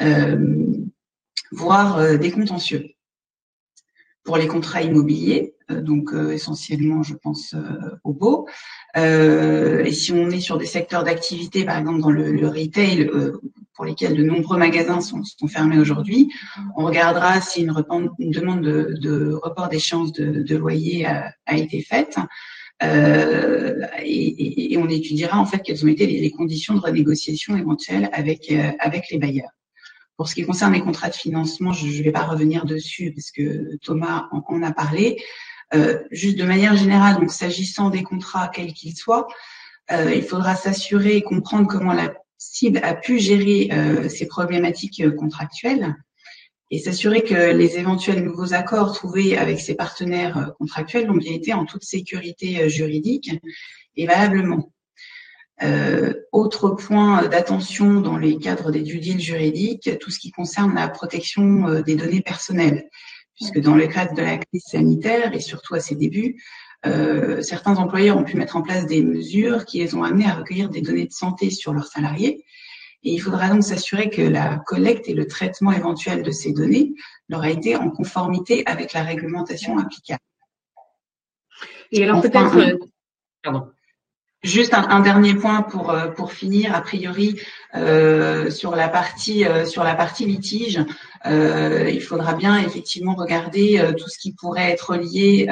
euh, 0.00 0.66
voire 1.52 1.98
euh, 1.98 2.16
des 2.18 2.32
contentieux. 2.32 2.90
Pour 4.24 4.36
les 4.36 4.48
contrats 4.48 4.82
immobiliers, 4.82 5.54
euh, 5.70 5.80
donc 5.80 6.12
euh, 6.12 6.32
essentiellement, 6.32 7.02
je 7.02 7.14
pense, 7.14 7.54
euh, 7.54 7.96
au 8.04 8.12
beau. 8.12 8.48
et 8.96 9.92
si 9.92 10.12
on 10.12 10.30
est 10.30 10.40
sur 10.40 10.58
des 10.58 10.66
secteurs 10.66 11.04
d'activité, 11.04 11.64
par 11.64 11.78
exemple 11.78 12.00
dans 12.00 12.10
le, 12.10 12.32
le 12.32 12.48
retail, 12.48 13.10
pour 13.78 13.84
lesquels 13.84 14.16
de 14.16 14.24
nombreux 14.24 14.58
magasins 14.58 15.00
sont, 15.00 15.22
sont 15.22 15.46
fermés 15.46 15.78
aujourd'hui, 15.78 16.32
on 16.76 16.84
regardera 16.84 17.40
si 17.40 17.60
une, 17.60 17.72
demande 18.32 18.60
de, 18.60 18.96
de 19.00 19.32
report 19.40 19.68
d'échéance 19.68 20.10
de, 20.10 20.42
de, 20.42 20.56
loyer 20.56 21.06
a, 21.06 21.32
a 21.46 21.56
été 21.56 21.80
faite. 21.80 22.18
Euh, 22.82 23.86
et, 24.02 24.72
et, 24.72 24.78
on 24.78 24.88
étudiera 24.88 25.38
en 25.38 25.46
fait 25.46 25.60
quelles 25.60 25.84
ont 25.84 25.88
été 25.88 26.06
les, 26.06 26.30
conditions 26.32 26.74
de 26.74 26.80
renégociation 26.80 27.56
éventuelles 27.56 28.10
avec 28.12 28.52
avec 28.80 29.10
les 29.12 29.18
bailleurs. 29.18 29.50
Pour 30.16 30.28
ce 30.28 30.34
qui 30.34 30.44
concerne 30.44 30.72
les 30.72 30.80
contrats 30.80 31.10
de 31.10 31.14
financement, 31.14 31.72
je 31.72 31.86
ne 31.86 32.02
vais 32.02 32.10
pas 32.10 32.24
revenir 32.24 32.64
dessus 32.64 33.12
parce 33.14 33.30
que 33.30 33.76
Thomas 33.76 34.26
en, 34.32 34.42
en 34.48 34.62
a 34.64 34.72
parlé. 34.72 35.22
Euh, 35.72 36.00
juste 36.10 36.36
de 36.36 36.44
manière 36.44 36.76
générale, 36.76 37.20
donc 37.20 37.30
s'agissant 37.30 37.90
des 37.90 38.02
contrats 38.02 38.48
quels 38.48 38.72
qu'ils 38.72 38.96
soient, 38.96 39.28
euh, 39.92 40.12
il 40.12 40.22
faudra 40.22 40.56
s'assurer 40.56 41.16
et 41.16 41.22
comprendre 41.22 41.68
comment 41.68 41.92
la 41.92 42.12
cible 42.38 42.80
a 42.82 42.94
pu 42.94 43.18
gérer 43.18 43.68
euh, 43.72 44.08
ces 44.08 44.26
problématiques 44.26 45.02
contractuelles 45.16 45.96
et 46.70 46.78
s'assurer 46.78 47.22
que 47.22 47.52
les 47.52 47.78
éventuels 47.78 48.24
nouveaux 48.24 48.54
accords 48.54 48.92
trouvés 48.92 49.36
avec 49.36 49.60
ses 49.60 49.74
partenaires 49.74 50.52
contractuels 50.58 51.10
ont 51.10 51.16
bien 51.16 51.32
été 51.32 51.52
en 51.52 51.64
toute 51.64 51.84
sécurité 51.84 52.68
juridique 52.68 53.30
et 53.96 54.06
valablement. 54.06 54.72
Euh, 55.62 56.14
autre 56.30 56.70
point 56.70 57.26
d'attention 57.26 58.00
dans 58.00 58.16
les 58.16 58.38
cadres 58.38 58.70
des 58.70 58.82
due 58.82 59.00
deals 59.00 59.20
juridiques, 59.20 59.98
tout 59.98 60.10
ce 60.10 60.18
qui 60.20 60.30
concerne 60.30 60.74
la 60.74 60.88
protection 60.88 61.80
des 61.80 61.96
données 61.96 62.22
personnelles 62.22 62.88
puisque 63.38 63.60
dans 63.60 63.74
le 63.74 63.86
cadre 63.86 64.14
de 64.14 64.22
la 64.22 64.36
crise 64.36 64.64
sanitaire 64.64 65.32
et 65.32 65.40
surtout 65.40 65.74
à 65.74 65.80
ses 65.80 65.94
débuts, 65.94 66.42
euh, 66.86 67.42
certains 67.42 67.76
employeurs 67.76 68.16
ont 68.16 68.24
pu 68.24 68.36
mettre 68.36 68.56
en 68.56 68.62
place 68.62 68.86
des 68.86 69.02
mesures 69.02 69.64
qui 69.64 69.78
les 69.78 69.94
ont 69.94 70.04
amenés 70.04 70.26
à 70.26 70.34
recueillir 70.34 70.68
des 70.68 70.80
données 70.80 71.06
de 71.06 71.12
santé 71.12 71.50
sur 71.50 71.72
leurs 71.72 71.88
salariés. 71.88 72.44
Et 73.04 73.12
il 73.12 73.18
faudra 73.18 73.48
donc 73.48 73.62
s'assurer 73.62 74.10
que 74.10 74.22
la 74.22 74.58
collecte 74.66 75.08
et 75.08 75.14
le 75.14 75.26
traitement 75.26 75.72
éventuel 75.72 76.22
de 76.22 76.30
ces 76.30 76.52
données 76.52 76.94
leur 77.28 77.42
a 77.42 77.50
été 77.50 77.76
en 77.76 77.90
conformité 77.90 78.64
avec 78.66 78.92
la 78.92 79.02
réglementation 79.02 79.78
applicable. 79.78 80.20
Et 81.92 82.02
alors 82.02 82.20
peut-être, 82.20 82.78
pardon. 83.42 83.68
Juste 84.44 84.72
un, 84.72 84.88
un, 84.88 85.00
dernier 85.00 85.34
point 85.34 85.62
pour 85.62 85.90
euh, 85.90 86.08
pour 86.08 86.32
finir. 86.32 86.72
A 86.72 86.80
priori, 86.80 87.40
euh, 87.74 88.50
sur 88.50 88.76
la 88.76 88.88
partie 88.88 89.44
euh, 89.44 89.64
sur 89.64 89.82
la 89.82 89.96
partie 89.96 90.26
litige, 90.26 90.80
euh, 91.26 91.90
il 91.92 92.00
faudra 92.00 92.34
bien 92.34 92.56
effectivement 92.58 93.16
regarder 93.16 93.80
euh, 93.80 93.92
tout 93.94 94.08
ce 94.08 94.16
qui 94.16 94.32
pourrait 94.32 94.70
être 94.70 94.94
lié 94.94 95.48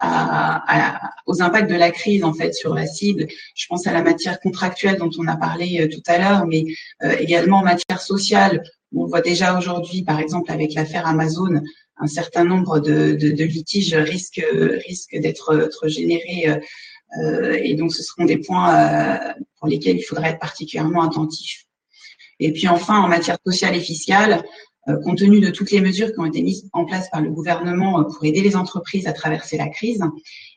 à, 0.00 0.96
à, 0.96 1.10
aux 1.26 1.42
impacts 1.42 1.70
de 1.70 1.76
la 1.76 1.90
crise 1.90 2.24
en 2.24 2.32
fait 2.32 2.54
sur 2.54 2.74
la 2.74 2.86
cible. 2.86 3.26
Je 3.54 3.66
pense 3.68 3.86
à 3.86 3.92
la 3.92 4.02
matière 4.02 4.40
contractuelle 4.40 4.98
dont 4.98 5.10
on 5.18 5.26
a 5.26 5.36
parlé 5.36 5.88
tout 5.88 6.02
à 6.06 6.18
l'heure, 6.18 6.46
mais 6.46 6.64
également 7.18 7.58
en 7.58 7.64
matière 7.64 8.00
sociale. 8.00 8.62
On 8.94 9.06
voit 9.06 9.20
déjà 9.20 9.56
aujourd'hui, 9.56 10.02
par 10.02 10.18
exemple, 10.18 10.50
avec 10.50 10.74
l'affaire 10.74 11.06
Amazon, 11.06 11.60
un 11.98 12.06
certain 12.06 12.44
nombre 12.44 12.80
de, 12.80 13.12
de, 13.12 13.30
de 13.30 13.44
litiges 13.44 13.94
risquent 13.94 14.44
risquent 14.86 15.20
d'être 15.20 15.68
générés 15.86 16.60
euh, 17.18 17.58
et 17.62 17.74
donc, 17.74 17.92
ce 17.92 18.02
seront 18.02 18.24
des 18.24 18.38
points 18.38 18.74
euh, 18.74 19.18
pour 19.58 19.68
lesquels 19.68 19.96
il 19.96 20.02
faudra 20.02 20.30
être 20.30 20.38
particulièrement 20.38 21.02
attentif. 21.02 21.64
Et 22.38 22.52
puis 22.52 22.68
enfin, 22.68 23.00
en 23.00 23.08
matière 23.08 23.36
sociale 23.44 23.76
et 23.76 23.80
fiscale, 23.80 24.34
euh, 24.34 24.42
compte 25.04 25.18
tenu 25.18 25.40
de 25.40 25.50
toutes 25.50 25.70
les 25.70 25.80
mesures 25.80 26.12
qui 26.12 26.20
ont 26.20 26.24
été 26.24 26.42
mises 26.42 26.68
en 26.72 26.84
place 26.84 27.08
par 27.10 27.20
le 27.20 27.30
gouvernement 27.30 28.04
pour 28.04 28.24
aider 28.24 28.40
les 28.40 28.56
entreprises 28.56 29.06
à 29.06 29.12
traverser 29.12 29.56
la 29.56 29.68
crise, 29.68 30.02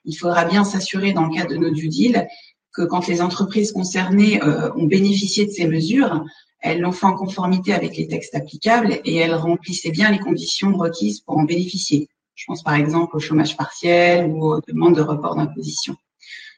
il 0.06 0.16
faudra 0.16 0.46
bien 0.46 0.64
s'assurer 0.64 1.14
dans 1.14 1.26
le 1.26 1.36
cadre 1.36 1.52
de 1.52 1.58
nos 1.58 1.70
due 1.70 1.90
deals 1.90 2.28
que 2.74 2.84
quand 2.84 3.08
les 3.08 3.22
entreprises 3.22 3.72
concernées 3.72 4.42
ont 4.76 4.86
bénéficié 4.86 5.46
de 5.46 5.52
ces 5.52 5.68
mesures, 5.68 6.24
elles 6.60 6.80
l'ont 6.80 6.94
fait 6.94 7.06
en 7.06 7.14
conformité 7.14 7.74
avec 7.74 7.98
les 7.98 8.08
textes 8.08 8.36
applicables 8.36 9.00
et 9.04 9.16
elles 9.18 9.36
remplissaient 9.36 9.92
bien 9.92 10.10
les 10.10 10.20
conditions 10.20 10.76
requises 10.76 11.20
pour 11.20 11.38
en 11.38 11.44
bénéficier. 11.44 12.08
Je 12.36 12.46
pense 12.48 12.64
par 12.64 12.76
exemple 12.76 13.16
au 13.18 13.20
chômage 13.20 13.58
partiel 13.58 14.26
ou 14.28 14.46
aux 14.46 14.62
demandes 14.62 14.96
de 14.96 15.02
report 15.02 15.36
d'imposition. 15.36 15.96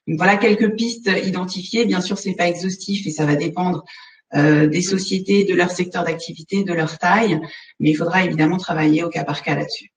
Voilà 0.08 0.38
quelques 0.38 0.76
pistes 0.76 1.10
identifiées. 1.26 1.86
Bien 1.86 2.00
sûr, 2.00 2.20
c'est 2.20 2.36
pas 2.36 2.48
exhaustif 2.48 3.08
et 3.08 3.12
ça 3.12 3.26
va 3.26 3.36
dépendre 3.36 3.84
euh, 4.36 4.68
des 4.68 4.82
sociétés, 4.82 5.44
de 5.44 5.54
leur 5.54 5.72
secteur 5.72 6.04
d'activité, 6.04 6.64
de 6.64 6.74
leur 6.74 6.98
taille, 6.98 7.40
mais 7.80 7.92
il 7.92 7.96
faudra 7.96 8.24
évidemment 8.24 8.58
travailler 8.58 9.04
au 9.04 9.10
cas 9.10 9.24
par 9.24 9.42
cas 9.42 9.56
là-dessus. 9.56 9.92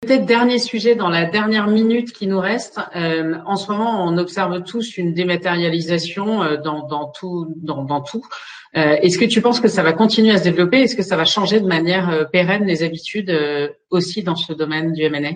Peut-être 0.00 0.26
dernier 0.26 0.58
sujet 0.58 0.94
dans 0.94 1.08
la 1.08 1.24
dernière 1.24 1.66
minute 1.66 2.12
qui 2.12 2.26
nous 2.26 2.38
reste. 2.38 2.78
Euh, 2.94 3.34
en 3.44 3.56
ce 3.56 3.70
moment, 3.70 4.04
on 4.06 4.16
observe 4.16 4.62
tous 4.62 4.96
une 4.96 5.12
dématérialisation 5.12 6.42
euh, 6.42 6.56
dans, 6.56 6.86
dans, 6.86 7.08
tout. 7.08 7.52
Dans, 7.56 7.82
dans 7.84 8.00
tout. 8.00 8.24
Euh, 8.76 8.96
Est-ce 9.02 9.18
que 9.18 9.24
tu 9.24 9.40
penses 9.40 9.60
que 9.60 9.68
ça 9.68 9.82
va 9.82 9.92
continuer 9.92 10.30
à 10.30 10.38
se 10.38 10.44
développer? 10.44 10.82
Est-ce 10.82 10.94
que 10.94 11.02
ça 11.02 11.16
va 11.16 11.24
changer 11.24 11.60
de 11.60 11.66
manière 11.66 12.10
euh, 12.10 12.24
pérenne 12.24 12.64
les 12.64 12.82
habitudes 12.82 13.30
euh, 13.30 13.68
aussi 13.90 14.22
dans 14.22 14.36
ce 14.36 14.52
domaine 14.52 14.92
du 14.92 15.02
M&A 15.02 15.30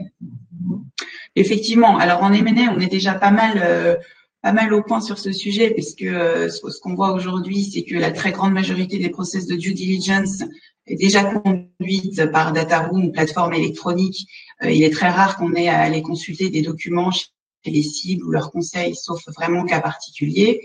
Effectivement. 1.35 1.97
Alors 1.97 2.23
en 2.23 2.33
M&A, 2.33 2.73
on 2.73 2.79
est 2.79 2.91
déjà 2.91 3.15
pas 3.15 3.31
mal, 3.31 3.61
euh, 3.65 3.97
pas 4.42 4.52
mal 4.52 4.74
au 4.74 4.83
point 4.83 5.00
sur 5.00 5.18
ce 5.18 5.31
sujet, 5.33 5.70
puisque 5.70 6.02
euh, 6.02 6.48
ce, 6.48 6.81
qu'on 6.81 6.94
voit 6.94 7.12
aujourd'hui, 7.12 7.64
c'est 7.64 7.85
que 7.85 7.94
la 7.94 8.11
très 8.11 8.33
grande 8.33 8.52
majorité 8.52 8.98
des 8.98 9.09
process 9.09 9.46
de 9.46 9.55
due 9.55 9.72
diligence 9.72 10.42
est 10.87 10.96
déjà 10.96 11.22
conduite 11.22 12.26
par 12.33 12.52
DataRoom, 12.52 13.05
une 13.05 13.12
plateforme 13.12 13.55
électronique. 13.55 14.26
Euh, 14.64 14.70
il 14.70 14.83
est 14.83 14.90
très 14.90 15.09
rare 15.09 15.37
qu'on 15.37 15.55
ait 15.55 15.68
à 15.68 15.78
aller 15.78 16.02
consulter 16.02 16.50
des 16.50 16.62
documents 16.62 17.12
chez 17.12 17.31
les 17.66 17.85
cibles 17.85 18.24
ou 18.24 18.33
leurs 18.33 18.50
conseils, 18.50 18.96
sauf 18.96 19.22
vraiment 19.28 19.64
cas 19.64 19.81
particulier. 19.81 20.61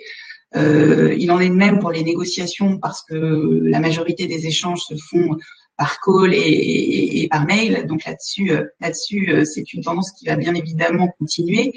il 0.56 1.30
en 1.30 1.40
est 1.40 1.50
de 1.50 1.54
même 1.54 1.78
pour 1.78 1.92
les 1.92 2.04
négociations 2.04 2.80
parce 2.80 3.04
que 3.04 3.16
la 3.64 3.80
majorité 3.80 4.26
des 4.26 4.48
échanges 4.48 4.82
se 4.82 4.96
font 4.96 5.38
par 5.78 6.00
call 6.00 6.34
et, 6.34 7.28
par 7.30 7.46
mail. 7.46 7.86
Donc 7.88 8.06
là-dessus, 8.06 8.52
là-dessus, 8.80 9.46
c'est 9.46 9.74
une 9.74 9.84
tendance 9.84 10.12
qui 10.12 10.26
va 10.26 10.36
bien 10.36 10.54
évidemment 10.54 11.08
continuer. 11.20 11.74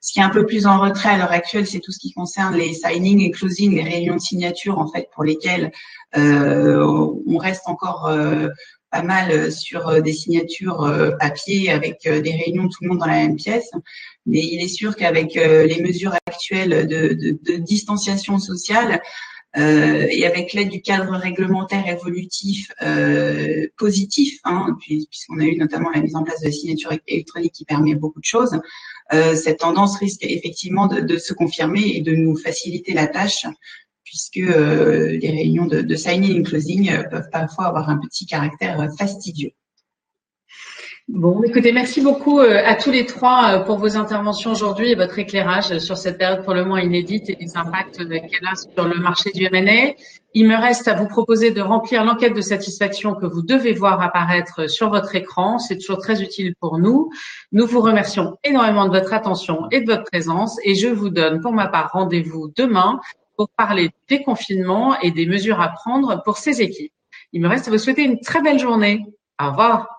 Ce 0.00 0.12
qui 0.12 0.20
est 0.20 0.22
un 0.22 0.30
peu 0.30 0.44
plus 0.44 0.66
en 0.66 0.80
retrait 0.80 1.10
à 1.10 1.18
l'heure 1.18 1.32
actuelle, 1.32 1.66
c'est 1.66 1.80
tout 1.80 1.92
ce 1.92 1.98
qui 1.98 2.12
concerne 2.12 2.56
les 2.56 2.74
signing 2.74 3.20
et 3.20 3.30
closing, 3.30 3.74
les 3.74 3.84
réunions 3.84 4.16
de 4.16 4.20
signature 4.20 4.78
en 4.78 4.88
fait 4.90 5.08
pour 5.14 5.24
lesquelles 5.24 5.70
on 6.14 7.38
reste 7.38 7.62
encore 7.66 8.10
pas 8.94 9.02
mal 9.02 9.30
euh, 9.32 9.50
sur 9.50 9.88
euh, 9.88 10.00
des 10.00 10.12
signatures 10.12 10.82
euh, 10.82 11.10
papier 11.18 11.70
avec 11.70 12.02
des 12.04 12.30
réunions 12.30 12.68
tout 12.68 12.78
le 12.82 12.90
monde 12.90 12.98
dans 12.98 13.06
la 13.06 13.26
même 13.26 13.34
pièce. 13.34 13.70
Mais 14.24 14.38
il 14.40 14.62
est 14.62 14.68
sûr 14.68 14.94
qu'avec 14.94 15.34
les 15.34 15.82
mesures 15.82 16.14
actuelles 16.26 16.86
de, 16.86 17.58
distanciation 17.58 18.38
sociale, 18.38 19.02
et 19.56 20.26
avec 20.26 20.52
l'aide 20.52 20.70
du 20.70 20.82
cadre 20.82 21.12
réglementaire 21.12 21.86
évolutif 21.88 22.72
positif, 23.76 24.40
hein, 24.44 24.76
puisqu'on 24.80 25.38
a 25.40 25.44
eu 25.44 25.56
notamment 25.56 25.90
la 25.90 26.00
mise 26.00 26.16
en 26.16 26.24
place 26.24 26.40
de 26.40 26.46
la 26.46 26.52
signature 26.52 26.92
électronique 27.06 27.52
qui 27.52 27.64
permet 27.64 27.94
beaucoup 27.94 28.20
de 28.20 28.24
choses, 28.24 28.60
cette 29.12 29.58
tendance 29.58 29.98
risque 29.98 30.24
effectivement 30.24 30.88
de, 30.88 31.16
se 31.18 31.32
confirmer 31.32 31.92
et 31.94 32.00
de 32.00 32.14
nous 32.14 32.36
faciliter 32.36 32.94
la 32.94 33.06
tâche 33.06 33.46
puisque 34.14 34.36
euh, 34.36 35.18
les 35.18 35.30
réunions 35.30 35.66
de, 35.66 35.96
signing 35.96 36.38
et 36.38 36.42
closing 36.44 36.90
euh, 36.90 37.02
peuvent 37.02 37.30
parfois 37.32 37.66
avoir 37.66 37.90
un 37.90 37.98
petit 37.98 38.26
caractère 38.26 38.80
euh, 38.80 38.88
fastidieux. 38.96 39.50
Bon, 41.08 41.42
écoutez, 41.42 41.70
merci 41.72 42.00
beaucoup 42.00 42.38
à 42.38 42.74
tous 42.76 42.90
les 42.90 43.04
trois 43.04 43.62
pour 43.66 43.76
vos 43.76 43.98
interventions 43.98 44.52
aujourd'hui 44.52 44.90
et 44.90 44.94
votre 44.94 45.18
éclairage 45.18 45.78
sur 45.78 45.98
cette 45.98 46.16
période 46.16 46.42
pour 46.44 46.54
le 46.54 46.64
moins 46.64 46.80
inédite 46.80 47.28
et 47.28 47.36
les 47.38 47.58
impacts 47.58 47.98
qu'elle 47.98 48.46
a 48.50 48.56
sur 48.56 48.88
le 48.88 48.98
marché 48.98 49.30
du 49.34 49.44
M&A. 49.44 49.92
Il 50.32 50.48
me 50.48 50.56
reste 50.56 50.88
à 50.88 50.94
vous 50.94 51.06
proposer 51.06 51.50
de 51.50 51.60
remplir 51.60 52.04
l'enquête 52.04 52.34
de 52.34 52.40
satisfaction 52.40 53.14
que 53.14 53.26
vous 53.26 53.42
devez 53.42 53.74
voir 53.74 54.00
apparaître 54.00 54.66
sur 54.66 54.88
votre 54.88 55.14
écran. 55.14 55.58
C'est 55.58 55.76
toujours 55.76 55.98
très 55.98 56.22
utile 56.22 56.54
pour 56.58 56.78
nous. 56.78 57.10
Nous 57.52 57.66
vous 57.66 57.82
remercions 57.82 58.38
énormément 58.42 58.86
de 58.86 58.98
votre 58.98 59.12
attention 59.12 59.68
et 59.70 59.82
de 59.82 59.92
votre 59.92 60.04
présence 60.04 60.56
et 60.64 60.74
je 60.74 60.88
vous 60.88 61.10
donne 61.10 61.42
pour 61.42 61.52
ma 61.52 61.68
part 61.68 61.90
rendez-vous 61.92 62.50
demain 62.56 62.98
pour 63.36 63.50
parler 63.50 63.88
du 63.88 64.16
déconfinement 64.16 64.98
et 65.00 65.10
des 65.10 65.26
mesures 65.26 65.60
à 65.60 65.68
prendre 65.68 66.22
pour 66.24 66.38
ces 66.38 66.62
équipes. 66.62 66.94
Il 67.34 67.42
me 67.42 67.48
reste 67.48 67.68
à 67.68 67.70
vous 67.70 67.78
souhaiter 67.78 68.04
une 68.04 68.20
très 68.20 68.40
belle 68.40 68.58
journée. 68.58 69.04
Au 69.38 69.50
revoir. 69.50 69.93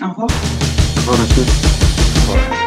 Au 0.00 0.08
revoir. 0.08 0.28
Au 1.06 2.32
revoir. 2.32 2.61